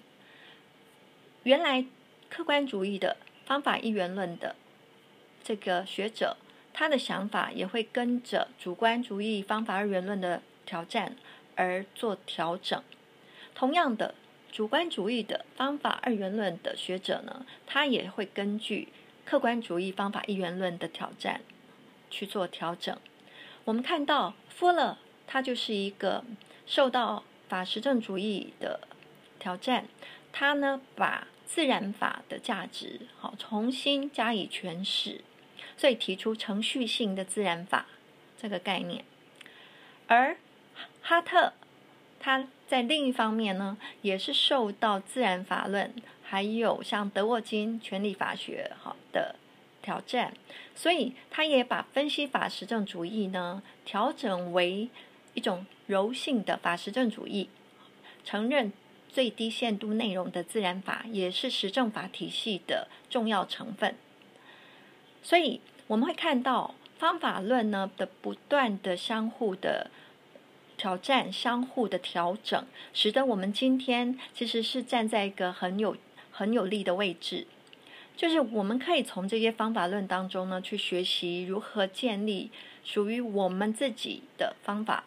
[1.45, 1.85] 原来
[2.29, 4.57] 客观主义的方法一元论的
[5.43, 6.37] 这个学者。
[6.77, 11.15] 他的想法也会跟着主观主义方法二元论的挑战
[11.57, 12.83] 而做调整。
[13.55, 14.15] 同样的，
[14.51, 18.89] 主观主义的方法二元论的学者呢，他也会根据
[19.25, 21.41] 客观主义方法一元论的挑战
[22.11, 22.97] 去做调整。
[23.65, 26.25] 我们看到福勒，他就是一个
[26.67, 28.81] 受到法实证主义的
[29.39, 29.87] 挑战，
[30.33, 35.23] 他呢把自然法的价值好重新加以诠释。
[35.77, 37.87] 所以提出程序性的自然法
[38.41, 39.05] 这个概念，
[40.07, 40.37] 而
[41.07, 41.53] 哈特
[42.19, 45.93] 他在另一方面呢，也是受到自然法论
[46.23, 49.37] 还有像德沃金权力法学哈的
[49.83, 50.33] 挑战，
[50.75, 54.89] 所以他也把分析法实证主义呢调整为
[55.35, 57.51] 一种柔性的法实证主义，
[58.25, 58.73] 承认
[59.11, 63.95] 最低限度内容的自然法也是实证法体系的重要成分。
[65.23, 69.91] 所以我们会看到方法论呢的不断的相互的
[70.85, 72.63] 挑战、相互的调整，
[72.93, 75.97] 使得我们今天其实是站在一个很有
[76.31, 77.47] 很有利的位置，
[78.15, 82.51] 就是我们可以从这些方法论当中呢，去学习如何建立
[82.85, 85.05] 属于我们自己的方法，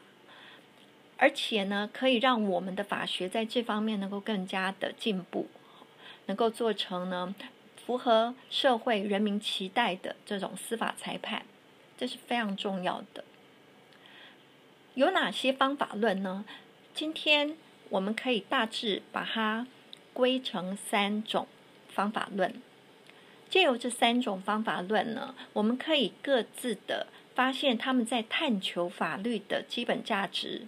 [1.17, 5.45] 而且呢，可以让我们的法学在这方面能够更加的进步，
[6.25, 7.35] 能够做成呢
[7.85, 11.45] 符合社会人民期待的这种司法裁判，
[11.95, 13.23] 这是非常重要的。
[14.97, 16.43] 有哪些方法论呢？
[16.95, 17.55] 今天
[17.89, 19.67] 我们可以大致把它
[20.11, 21.45] 归成三种
[21.87, 22.59] 方法论。
[23.47, 30.63] 借由这三种方法论呢，我们可以各自的发现他们在探求法律的基本价值，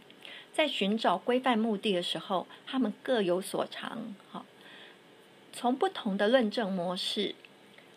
[0.54, 4.14] 在寻找规范目的的时候，他们各有所长。
[4.30, 4.46] 好，
[5.52, 7.34] 从不同的论证模式，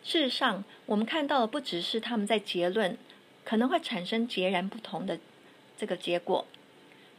[0.03, 2.97] 事实上，我们看到的不只是他们在结论
[3.45, 5.19] 可能会产生截然不同的。
[5.83, 6.45] 这个结果，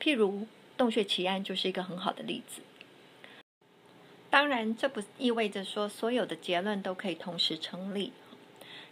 [0.01, 0.47] 譬如
[0.79, 2.62] 洞穴奇案就是一个很好的例子。
[4.31, 8.15] 当然，这不意味着说所有的结论都可以同时成立。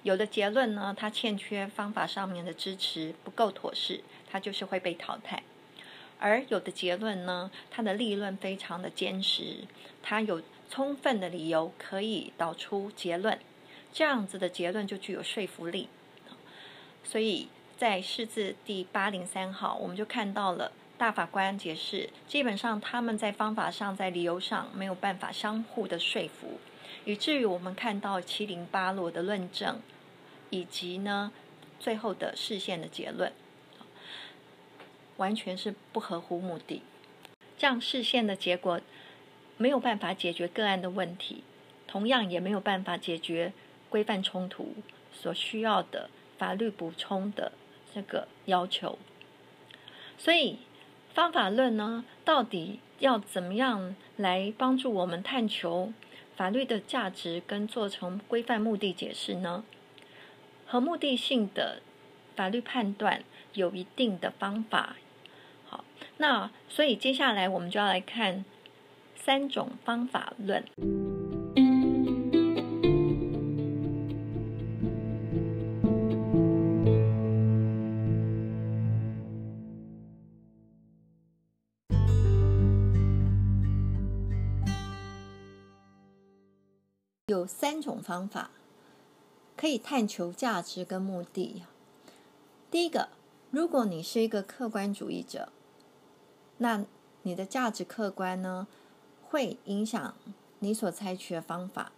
[0.02, 5.38] 有的结论呢，它欠缺方法上面的支持，不够妥适，它就是会被淘汰；
[6.18, 9.64] 而有的结论呢，它的立论非常的坚实，
[10.02, 13.38] 它有充分的理由可以导出结论，
[13.90, 15.88] 这样子的结论就具有说服力。
[17.02, 17.48] 所以。
[17.76, 26.60] 在释字第八零三号，我们就看到了大法官解释，基本上他们在方法上、在理由上没有办法相互的说服，
[27.04, 29.80] 以至于我们看到七零八落的论证，
[30.50, 31.32] 以及呢
[31.80, 33.32] 最后的视线的结论，
[35.16, 36.82] 完全是不合乎目的。
[37.58, 38.80] 这样视线的结果
[39.56, 41.42] 没有办法解决个案的问题，
[41.88, 43.52] 同样也没有办法解决
[43.88, 44.74] 规范冲突
[45.12, 46.08] 所需要的
[46.38, 47.50] 法律补充的。
[47.94, 48.98] 这个要求，
[50.16, 50.58] 所以
[51.12, 55.92] 方法论呢，到底要怎么样来帮助我们探求
[56.34, 59.64] 法律的价值跟做成规范目的解释呢？
[60.66, 61.82] 和目的性的
[62.34, 63.22] 法律判断
[63.52, 64.96] 有一定的方法。
[65.66, 65.84] 好，
[66.16, 68.44] 那所以接下来我们就要来看
[69.14, 71.21] 三种方法论。
[87.32, 88.50] 有三种方法
[89.56, 91.62] 可以探求价值跟目的。
[92.70, 93.08] 第一个，
[93.50, 95.50] 如果你是一个客观主义者，
[96.58, 96.84] 那
[97.22, 98.66] 你的价值客观呢，
[99.28, 100.14] 会影响
[100.58, 101.92] 你所采取的方法。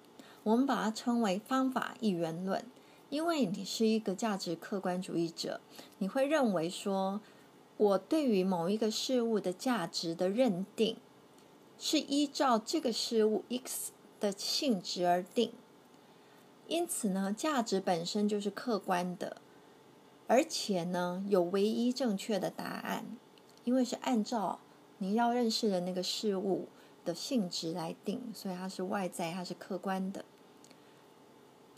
[0.44, 2.64] 我们把它称为方法一元论，
[3.08, 5.60] 因为你是一个价值客观主义者，
[5.98, 7.20] 你会认为说，
[7.76, 10.96] 我对于某一个事物的价值的认定，
[11.78, 13.92] 是依照这个事物 X。
[14.20, 15.52] 的性质而定，
[16.66, 19.36] 因此呢，价值本身就是客观的，
[20.26, 23.04] 而且呢，有唯一正确的答案，
[23.64, 24.60] 因为是按照
[24.98, 26.68] 你要认识的那个事物
[27.04, 30.24] 的性质来定，所以它是外在，它是客观的。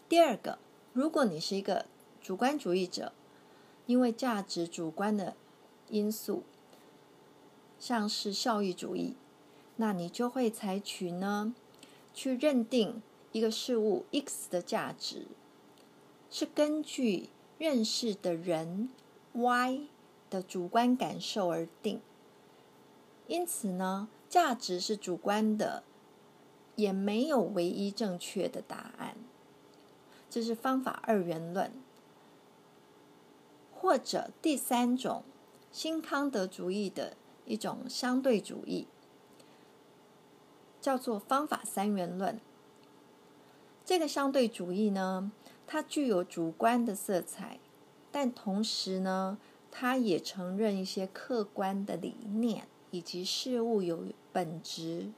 [0.08, 0.58] 第二个，
[0.92, 1.86] 如果你是一个
[2.20, 3.12] 主观主义者，
[3.86, 5.34] 因为价值主观的
[5.88, 6.44] 因素，
[7.78, 9.16] 像是效益主义，
[9.76, 11.54] 那你就会采取呢。
[12.16, 13.02] 去认定
[13.32, 15.26] 一个事物 X 的价值，
[16.30, 18.88] 是根据认识的人
[19.34, 19.82] Y
[20.30, 22.00] 的主观感受而定。
[23.26, 25.82] 因此呢，价值是主观的，
[26.74, 29.14] 也没有唯一正确的答案。
[30.30, 31.70] 这是方法二元论，
[33.74, 35.22] 或者第三种
[35.70, 37.14] 新康德主义的
[37.44, 38.86] 一种相对主义。
[40.86, 42.40] 叫做方法三元论。
[43.84, 45.32] 这个相对主义呢，
[45.66, 47.58] 它具有主观的色彩，
[48.12, 49.36] 但同时呢，
[49.72, 55.10] 它也承认一些客观的理念以及事物有本质，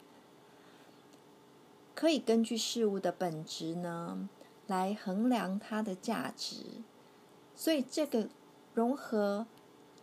[1.95, 4.27] 可以根据事物的本质呢
[4.67, 6.65] 来衡量它的价值。
[7.55, 8.31] 所以，这个
[8.73, 9.47] 融合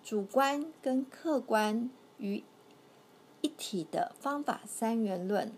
[0.03, 1.89] 主观跟客观
[2.19, 2.43] 与。
[3.45, 5.53] 一体的方法三元论，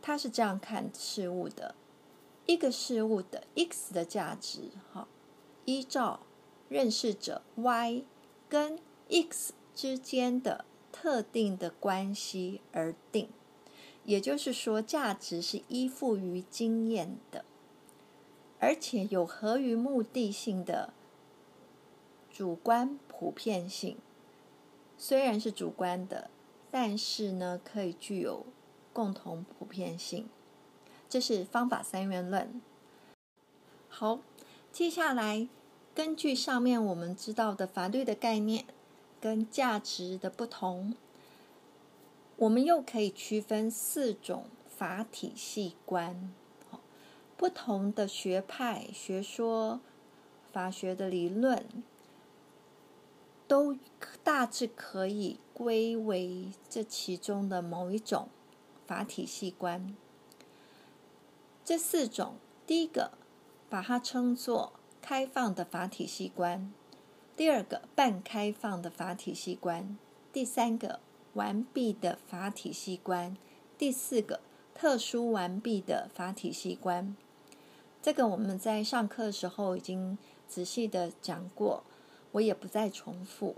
[0.00, 1.74] 它是这样看事物的：
[2.46, 5.08] 一个事物的 X 的价值，哈，
[5.64, 6.20] 依照
[6.68, 8.04] 认识者 Y
[8.48, 8.78] 跟
[9.10, 13.28] X 之间的特定的关系而定。
[14.04, 17.44] 也就是说，价值是依附于经验的，
[18.60, 20.94] 而且有合于目的性的
[22.30, 23.98] 主观普遍性，
[24.96, 26.30] 虽然是主观的。
[26.76, 28.44] 但是呢，可以具有
[28.92, 30.28] 共同普遍性。
[31.08, 32.60] 这是方法三元论。
[33.88, 34.18] 好，
[34.72, 35.48] 接下来
[35.94, 38.64] 根据上面我们知道的法律的概念
[39.20, 40.96] 跟价值的不同，
[42.34, 46.34] 我们又可以区分四种法体系观。
[47.36, 49.78] 不同的学派、学说、
[50.52, 51.64] 法学的理论，
[53.54, 53.76] 都
[54.24, 58.28] 大致可以归为这其中的某一种
[58.84, 59.94] 法体系观。
[61.64, 62.34] 这四种，
[62.66, 63.12] 第一个
[63.70, 66.72] 把它称作开放的法体系观；
[67.36, 69.96] 第二个半开放的法体系观；
[70.32, 70.98] 第三个
[71.34, 73.36] 完毕的法体系观；
[73.78, 74.40] 第四个
[74.74, 77.16] 特殊完毕的法体系观。
[78.02, 81.84] 这个我们在上课的时候已经仔细的讲过，
[82.34, 83.54] 我也不再重复。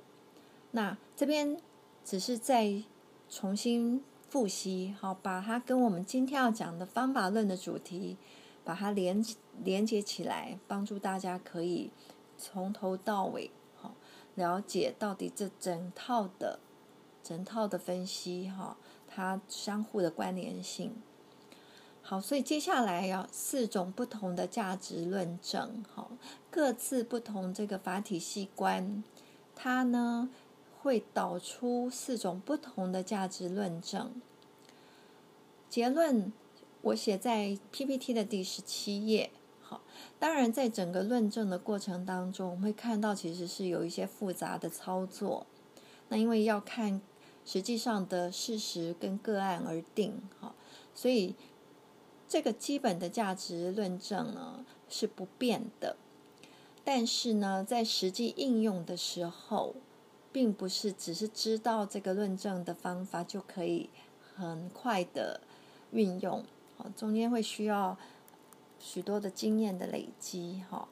[0.72, 1.56] 那这边
[2.04, 2.82] 只是再
[3.30, 8.18] 重新复习，好，把它跟我们今天要讲的方法论的主题，
[8.62, 9.24] 把它连
[9.64, 11.90] 连接起来，帮助大家可以
[12.36, 13.50] 从头到尾
[13.80, 13.94] 好
[14.34, 16.58] 了解到底这整套的
[17.22, 18.76] 整套的分析哈，
[19.08, 20.92] 它相互的关联性。
[22.08, 26.12] 好，所以接下来要四种不同的价值论证，好，
[26.52, 29.02] 各自不同这个法体系观，
[29.56, 30.30] 它呢
[30.80, 34.22] 会导出四种不同的价值论证。
[35.68, 36.32] 结论
[36.82, 39.32] 我写在 PPT 的第十七页。
[39.60, 39.80] 好，
[40.20, 45.44] 当然在整个论证的过程当中，我们会看到其实是有一些复杂的操作。
[46.08, 47.00] 那因为要看
[47.44, 50.54] 实际上的事实跟个案而定，好，
[50.94, 51.34] 所以。
[52.28, 55.96] 这个基本的价值论证呢是不变的，
[56.84, 59.74] 但是呢，在实际应用的时候，
[60.32, 63.88] 并不是只是知道这个论证的方法就可以
[64.34, 65.40] 很快的
[65.92, 66.44] 运用，
[66.96, 67.96] 中间会需要
[68.78, 70.88] 许多的经验的累积，哈。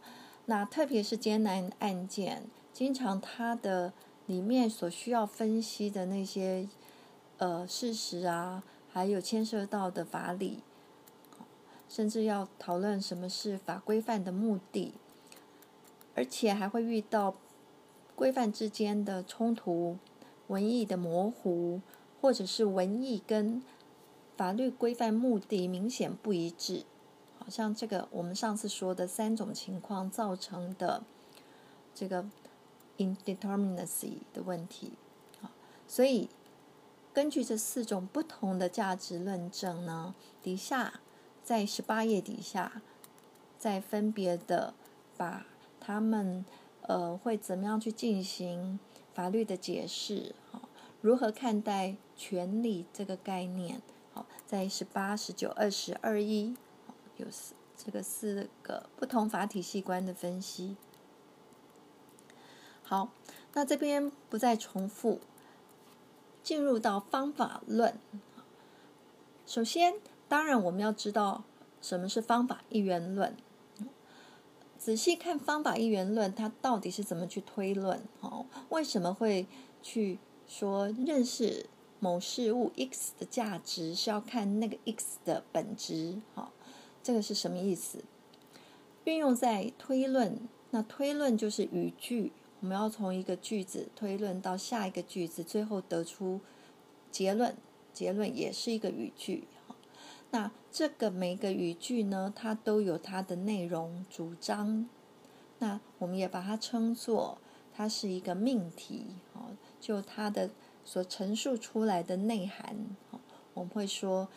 [0.46, 3.92] 那特别是艰难案件，经常它的
[4.26, 6.68] 里面所需要分析的那些
[7.38, 8.62] 呃事实啊，
[8.92, 10.62] 还有牵涉到的法理。
[11.94, 14.94] 甚至要讨论什么是法规范的目的，
[16.16, 17.36] 而且还会遇到
[18.16, 19.96] 规范之间的冲突、
[20.48, 21.80] 文艺的模糊，
[22.20, 23.62] 或者是文艺跟
[24.36, 26.82] 法律规范目的明显不一致。
[27.38, 31.04] 好像这个我们上次说的三种情况造成的
[31.94, 32.28] 这个
[32.98, 34.94] indeterminacy 的问题。
[35.86, 36.28] 所以
[37.12, 41.02] 根据这四种不同的价值论证呢，底下。
[41.44, 42.80] 在十八页底下，
[43.58, 44.72] 再分别的
[45.14, 45.44] 把
[45.78, 46.42] 他们
[46.80, 48.80] 呃会怎么样去进行
[49.12, 50.62] 法律的解释，好，
[51.02, 53.82] 如何看待权利这个概念，
[54.14, 56.56] 好，在十八、十九、二十二一，
[57.18, 60.78] 有四这个四个不同法体系观的分析。
[62.82, 63.10] 好，
[63.52, 65.20] 那这边不再重复，
[66.42, 67.98] 进入到方法论，
[69.44, 69.96] 首先。
[70.28, 71.44] 当然，我们要知道
[71.80, 73.36] 什么是方法一元论。
[74.78, 78.02] 仔细看方法一元论，它到底是怎么去推论？
[78.20, 79.46] 哦，为什么会
[79.82, 81.66] 去说认识
[82.00, 86.20] 某事物 x 的价值是要看那个 x 的本质？
[86.34, 86.52] 哈，
[87.02, 88.04] 这个是什么意思？
[89.04, 90.38] 运用在推论，
[90.70, 96.40] 那推论就是语句，我们要从一个句子推论到下一个句子，最后得出
[97.10, 97.56] 结论。
[97.92, 99.46] 结论也是一个语句。
[100.34, 104.88] 那这个每个语句呢，它都有它的内容主张。
[105.60, 107.38] 那我们也把它称作
[107.72, 110.50] 它是一个命题，哦，就它的
[110.84, 112.74] 所陈述出来的内涵，
[113.12, 113.20] 哦，
[113.54, 114.28] 我们会说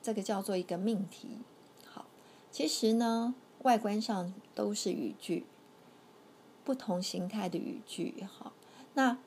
[0.00, 1.36] 这个叫做一个命题。
[1.84, 2.06] 好，
[2.50, 5.44] 其实呢，外观上都是语句，
[6.64, 8.26] 不同形态的语句。
[8.26, 8.54] 好，
[8.94, 9.18] 那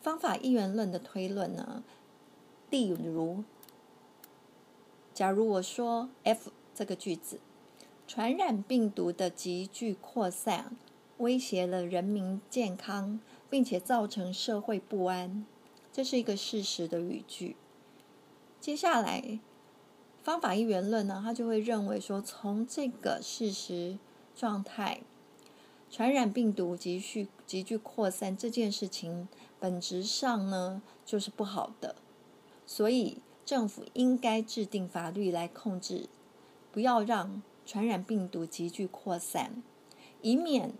[0.00, 1.84] 方法一元论的推论呢，
[2.70, 3.44] 例如。
[5.16, 7.40] 假如我说 F 这个句子，
[8.06, 10.76] 传染病毒的急剧扩散
[11.16, 13.18] 威胁了人民健康，
[13.48, 15.46] 并且造成社会不安，
[15.90, 17.56] 这是一个事实的语句。
[18.60, 19.40] 接下来，
[20.22, 23.96] 方法一元论呢，他就会认为说，从这个事实
[24.36, 25.00] 状态，
[25.90, 29.26] 传染病毒急剧急剧扩散这件事情
[29.58, 31.96] 本质上呢，就是不好的，
[32.66, 33.22] 所以。
[33.46, 36.08] 政府应该制定法律来控制，
[36.72, 39.62] 不要让传染病毒急剧扩散，
[40.20, 40.74] 以免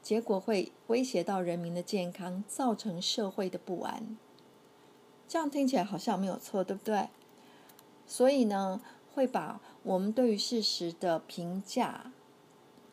[0.00, 4.16] 结果会威胁到人民的健康，造成社会的不安。
[5.26, 7.08] 这样听起来好像没有错，对不对？
[8.06, 8.80] 所以呢，
[9.12, 12.12] 会把我们对于事实的评价，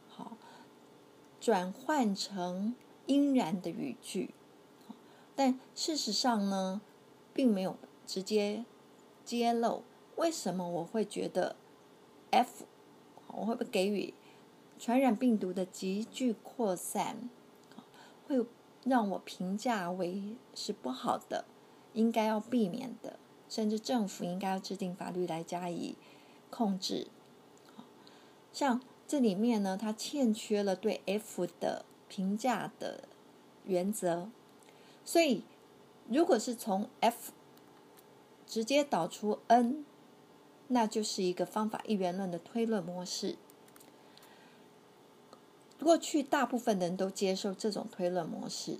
[0.09, 0.35] 好
[1.39, 2.73] 转换成
[3.05, 4.33] 应然的语句，
[5.35, 6.81] 但事实上呢，
[7.33, 7.75] 并没有
[8.07, 8.65] 直接
[9.23, 9.83] 揭露
[10.15, 11.55] 为什么我会觉得
[12.31, 12.65] F，
[13.27, 14.13] 我会不会给予
[14.77, 17.29] 传染病毒的急剧扩散，
[18.27, 18.45] 会
[18.83, 21.45] 让我评价为是不好的，
[21.93, 23.17] 应该要避免的。
[23.49, 25.95] 甚至政府应该要制定法律来加以
[26.49, 27.07] 控制。
[28.53, 33.03] 像这里面呢，它欠缺了对 F 的评价的
[33.65, 34.29] 原则，
[35.03, 35.43] 所以
[36.07, 37.33] 如果是从 F
[38.51, 39.85] 直接导出 N，
[40.67, 43.37] 那就是一个方法一元论的推论模式。
[45.81, 48.79] 过去大部分人都接受这种推论模式。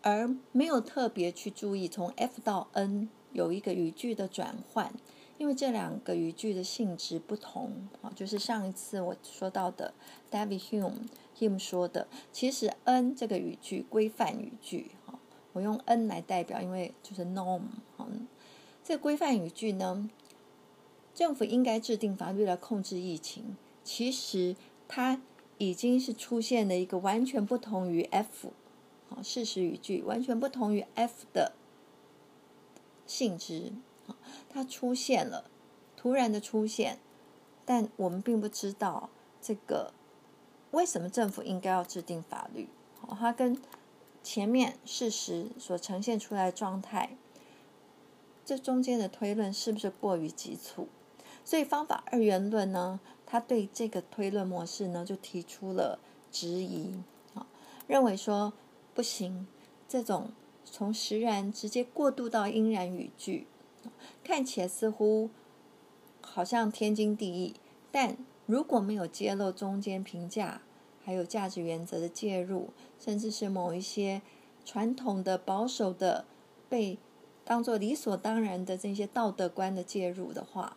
[0.00, 4.94] 而没有特别去注意从 F 到 N 有一个语句的转换，
[5.36, 8.10] 因为这两个语句的性质不同啊。
[8.16, 9.92] 就是上一次我说到的
[10.30, 14.92] David Hume Hume 说的，其实 N 这个语句规范语句，
[15.54, 17.62] 我用 N 来代表，因为就是 norm
[17.96, 18.06] 哈。
[18.82, 20.10] 这规范语句呢，
[21.14, 24.54] 政府应该制定法律来控制疫情，其实
[24.86, 25.22] 它
[25.56, 28.52] 已经是出现了一个完全不同于 F
[29.08, 29.22] 好。
[29.22, 31.52] 事实语句完全不同于 F 的
[33.06, 33.72] 性质，
[34.50, 35.48] 它出现了，
[35.96, 36.98] 突然的出现，
[37.64, 39.08] 但我们并不知道
[39.40, 39.94] 这个
[40.72, 42.68] 为什么政府应该要制定法律。
[43.08, 43.56] 它跟
[44.24, 47.16] 前面事实所呈现出来的状态，
[48.44, 50.88] 这中间的推论是不是过于急促？
[51.44, 56.00] 所以方法二元论呢，他对这个推论模式呢就提出了
[56.32, 56.94] 质疑，
[57.34, 57.46] 啊，
[57.86, 58.52] 认为说。
[58.96, 59.48] 不行，
[59.88, 60.30] 这种
[60.64, 63.48] 从实然直接过渡到应然语句，
[64.22, 65.30] 看起来似乎
[66.20, 67.54] 好像天经地义。
[67.90, 70.62] 但如果没有揭露中间评价，
[71.04, 74.22] 还有价值原则的介入，甚至是某一些
[74.64, 76.24] 传统的保守的
[76.68, 76.98] 被
[77.44, 80.76] 当做理所当然的这些道德观的介入的话，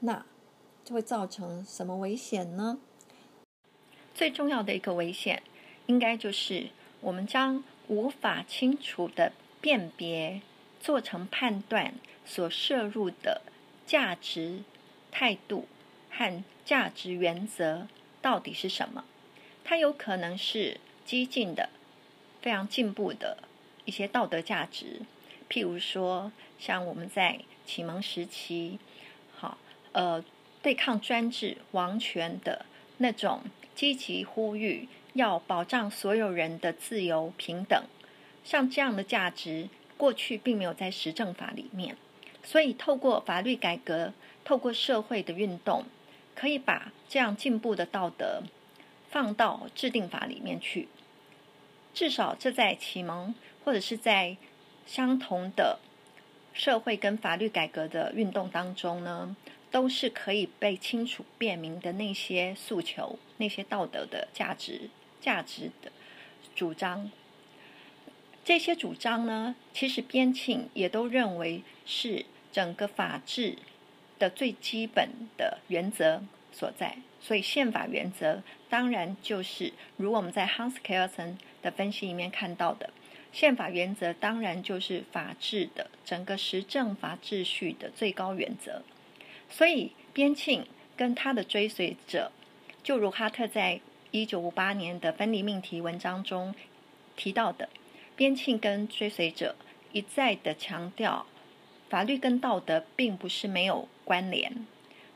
[0.00, 0.26] 那
[0.84, 2.78] 就会造成什么危险呢？
[4.14, 5.42] 最重要的一个危险，
[5.86, 6.70] 应该就是。
[7.02, 10.42] 我们将无法清楚的辨别、
[10.82, 11.94] 做成判断
[12.26, 13.40] 所摄入的
[13.86, 14.64] 价值
[15.10, 15.66] 态度
[16.10, 17.88] 和价值原则
[18.20, 19.06] 到底是什么？
[19.70, 21.68] 它有可能是激进的、
[22.42, 23.38] 非常进步的
[23.84, 25.02] 一些道德价值，
[25.48, 28.80] 譬如说，像我们在启蒙时期，
[29.32, 29.58] 好，
[29.92, 30.24] 呃，
[30.60, 32.66] 对抗专制、王权的
[32.98, 33.42] 那种
[33.76, 34.88] 积极呼吁。
[35.12, 37.80] 要保障所有人的自由平等，
[38.42, 41.96] 像这样的价值，过去并没有在实政法里面。
[42.42, 44.12] 所以，透过法律改革，
[44.44, 45.84] 透过社会的运动，
[46.34, 48.42] 可以把这样进步的道德
[49.10, 50.88] 放到制定法里面去。
[51.92, 53.34] 至少，这在启蒙
[53.64, 54.36] 或者是在
[54.86, 55.78] 相同的
[56.54, 59.36] 社会跟法律改革的运动当中呢。
[59.72, 65.92] 都是可以被清楚辨明的那些诉求，那些道德的价值、价值的
[66.56, 67.08] 主张。
[68.44, 73.58] 这些主张呢，其实边沁也都认为是整个法治
[74.18, 76.98] 的最基本的原则所在。
[77.20, 82.90] 所以，宪法原则当然就是如我们在 Hans Kelsen 的分析里面看到的，
[83.30, 88.82] 宪法原则当然就是法治的整个实政法秩序的最高原则。
[89.50, 90.64] 所以，边沁
[90.96, 92.32] 跟他的追随者，
[92.82, 93.80] 就如哈特在
[94.10, 96.54] 一九五八年的分离命题文章中
[97.16, 97.68] 提到的，
[98.16, 99.54] 边沁跟追随者
[99.92, 101.26] 一再的强调，
[101.88, 104.66] 法律跟道德并不是没有关联，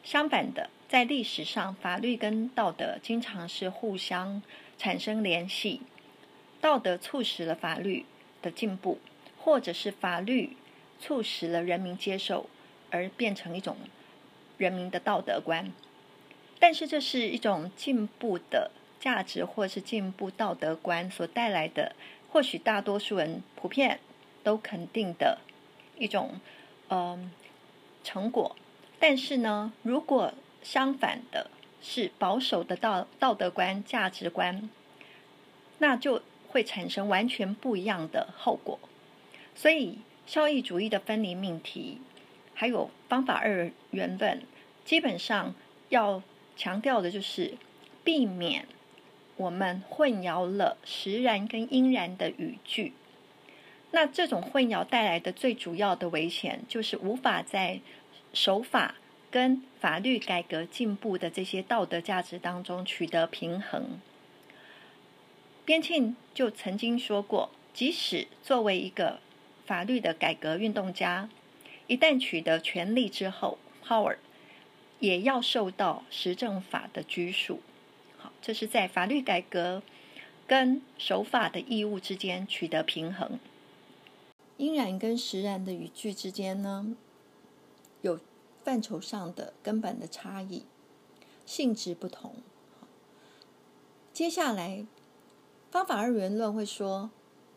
[0.03, 4.41] 相反的，在历史上，法律跟道德经常是互相
[4.79, 5.81] 产生联系，
[6.61, 8.07] 道德促使了法律
[8.41, 9.01] 的进步，
[9.37, 10.57] 或者是法律
[11.01, 12.49] 促使了人民接受，
[12.93, 13.77] 而变成一种。
[14.57, 15.73] 人民的道德观，
[16.61, 21.97] 但是这是一种进步的价值，或是进步道德观所带来的，
[22.31, 23.99] 或许大多数人普遍
[24.45, 25.41] 都肯定的
[25.99, 26.39] 一种
[26.89, 27.33] 嗯
[28.05, 28.55] 成果。
[29.01, 30.33] 但是呢，如果
[30.65, 31.49] 相反的
[31.81, 34.69] 是保守的道道德观、价值观，
[35.79, 38.81] 那就会产生完全不一样的后果。
[39.55, 42.01] 所以，效益主义的分离命题。
[42.57, 44.41] 还有方法二原论，
[44.85, 45.55] 基本上
[45.89, 46.23] 要
[46.57, 47.55] 强调的就是
[48.05, 48.67] 避免
[49.37, 52.93] 我们混淆了实然跟应然的语句。
[53.91, 57.81] 那这种混淆带来的最主要的危险，就是无法在
[58.33, 58.95] 手法
[59.35, 63.99] 跟法律改革进步的这些道德价值当中取得平衡。
[65.65, 69.19] 边沁就曾经说过，即使作为一个
[69.67, 71.29] 法律的改革运动家，
[71.89, 74.19] 一旦取得权力之后，power
[75.01, 77.59] 也要受到实政法的拘束。
[78.17, 79.83] 好，这是在法律改革
[80.47, 83.41] 跟守法的义务之间取得平衡。
[84.59, 86.95] 应然跟实然的语句之间呢，
[88.65, 90.65] 范畴上的根本的差异，
[91.47, 92.35] 性质不同。
[94.13, 94.87] 接下来。
[95.71, 97.11] 方法二元论会说，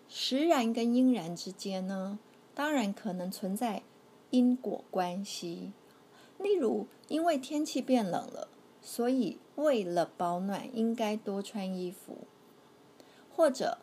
[0.09, 2.17] 实然跟因然之间呢，
[2.55, 3.83] 当然可能存在
[4.31, 5.71] 因果关系。
[6.39, 8.47] 例如，因为天气变冷了，
[8.81, 12.25] 所以为了保暖应该多穿衣服；
[13.29, 13.77] 或者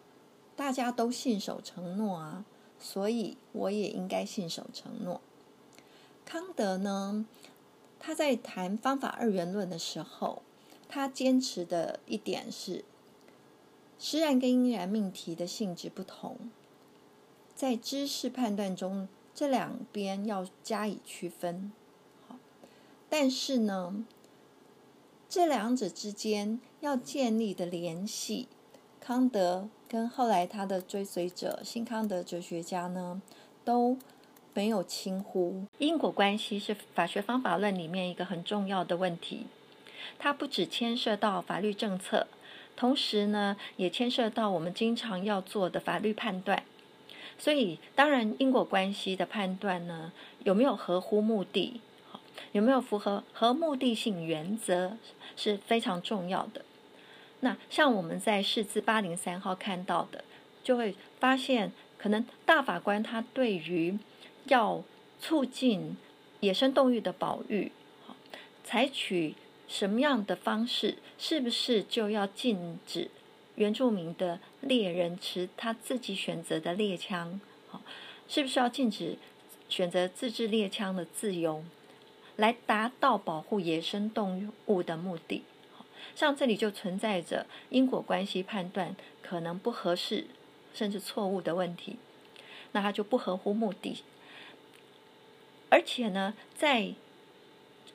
[0.56, 2.44] 大家都信守承诺啊，
[2.76, 5.20] 所以我也应该信守承诺。
[6.34, 7.24] 康德呢，
[8.00, 10.42] 他在谈方法二元论的时候，
[10.88, 12.84] 他坚持的一点是。
[14.00, 16.36] 实然跟应然命题的性质不同，
[17.54, 21.70] 在知识判断中，这两边要加以区分。
[23.08, 24.04] 但是呢，
[25.28, 28.48] 这两者之间要建立的联系，
[28.98, 33.22] 康德跟后来他的追随者新康德哲学家呢，
[33.64, 33.96] 都
[34.54, 35.66] 没有轻忽。
[35.78, 39.46] 因果关系是法学方法论里面一个很重要的问题，
[40.18, 42.26] 它不只牵涉到法律政策。
[42.76, 46.64] 同时呢，也牵涉到我们经常要做的法律判断，
[47.38, 50.12] 所以当然因果关系的判断呢，
[50.42, 51.80] 有没有合乎目的，
[52.50, 54.96] 有没有符合合目的性原则
[55.36, 56.64] 是非常重要的。
[57.40, 60.24] 那像我们在释字八零三号看到的，
[60.64, 63.96] 就会发现，可能大法官他对于
[64.46, 64.82] 要
[65.20, 65.96] 促进
[66.40, 67.72] 野生动物的保育，
[68.64, 69.34] 采取。
[69.66, 73.10] 什么样的方式，是不是就要禁止
[73.54, 77.40] 原住民的猎人持他自己选择的猎枪？
[78.28, 79.16] 是不是要禁止
[79.70, 81.64] 选择自制猎枪的自由，
[82.36, 85.42] 来达到保护野生动物的目的？
[86.14, 90.26] 像这里就存在着因果关系判断可能不合适，
[90.74, 91.96] 甚至错误的问题，
[92.72, 94.04] 那它就不合乎目的。
[95.74, 96.94] 而且呢，在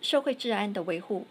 [0.01, 1.25] 社会治安的维护。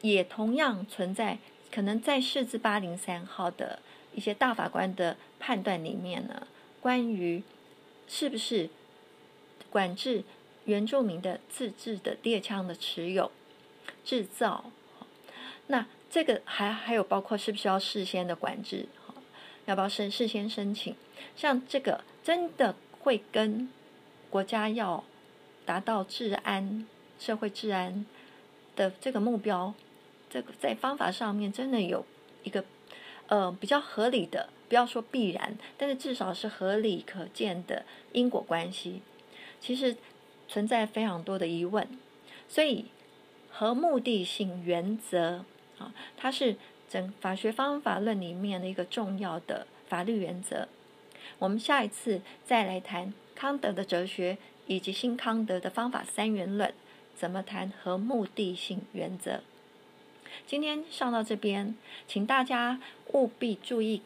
[0.00, 1.38] 也同样存在，
[1.72, 3.80] 可能在释字八零三号的
[4.14, 6.46] 一些大法官的判断里面呢，
[6.80, 7.42] 关于
[8.06, 8.70] 是不是
[9.70, 10.22] 管制
[10.66, 13.32] 原住民的自制的猎枪的持有、
[14.04, 14.70] 制造，
[15.66, 18.86] 那这个还还有包括是不是要事先的管制，
[19.66, 20.94] 要不要事事先申请？
[21.34, 23.68] 像这个真的会跟
[24.30, 25.02] 国家要
[25.68, 26.86] 达到治安、
[27.18, 28.06] 社会治安
[28.74, 29.74] 的这个目标。
[30.30, 32.06] 这个在方法上面真的有
[32.42, 32.64] 一个
[33.26, 39.02] 呃比较合理的，不要说必然，但是至少是合理可见的因果关系。
[39.60, 39.94] 其实
[40.48, 41.86] 存在非常多的疑问，
[42.48, 42.86] 所以
[43.50, 45.44] 和目的性原则
[45.78, 46.56] 啊，它是
[46.88, 50.66] 整法学方法论里面的一个重要的法律原则。
[51.38, 54.38] 我们下一次再来谈康德的哲学
[54.68, 56.72] 以及新康德的方法三元论，
[57.16, 59.40] 怎么谈和目的性原则。
[60.46, 61.74] 今天上到这边，
[62.06, 62.80] 请大家
[63.12, 64.02] 务必注意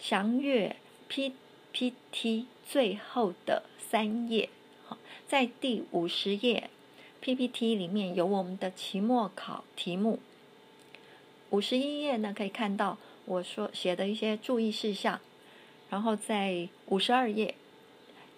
[0.00, 0.76] 详阅
[1.08, 4.48] PPT 最后的三页。
[4.86, 4.98] 好，
[5.28, 6.70] 在第五十页
[7.20, 10.18] PPT 里面有我们的期末考题目。
[11.50, 15.20] 五十一页呢，可以看到我说写的一些注意事项。
[15.88, 17.54] 然后在五十二页，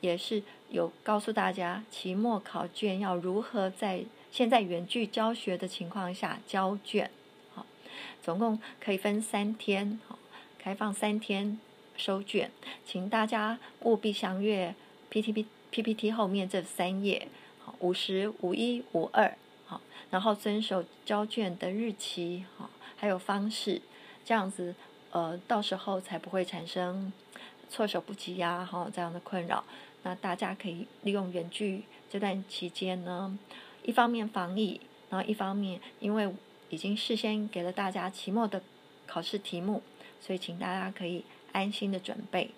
[0.03, 7.11] 也是有告诉大家期末考卷要如何在现在远距教学的情况下交卷。
[7.55, 7.65] 好
[8.23, 10.19] 总共可以分三天，好，
[10.59, 11.59] 开放三天
[11.97, 12.51] 收卷，
[12.85, 14.75] 请大家务必详阅
[15.09, 17.29] P T P P P T 后面这三页，
[17.65, 19.81] 好，五十五一五二，好，
[20.11, 23.81] 然后遵守交卷的日期，好，还有方式，
[24.25, 24.75] 这样子，
[25.11, 27.11] 呃，到时候才不会产生
[27.71, 29.65] 措手不及呀，哈，这样的困扰。
[30.03, 33.39] 那大家可以利用远距这段期间呢，
[33.83, 34.81] 一方面防疫，
[35.11, 36.33] 然后一方面因为。
[36.71, 38.61] 已经事先给了大家期末的
[39.07, 39.83] 考试题目，
[40.21, 42.51] 所以请大家可以安心的准备。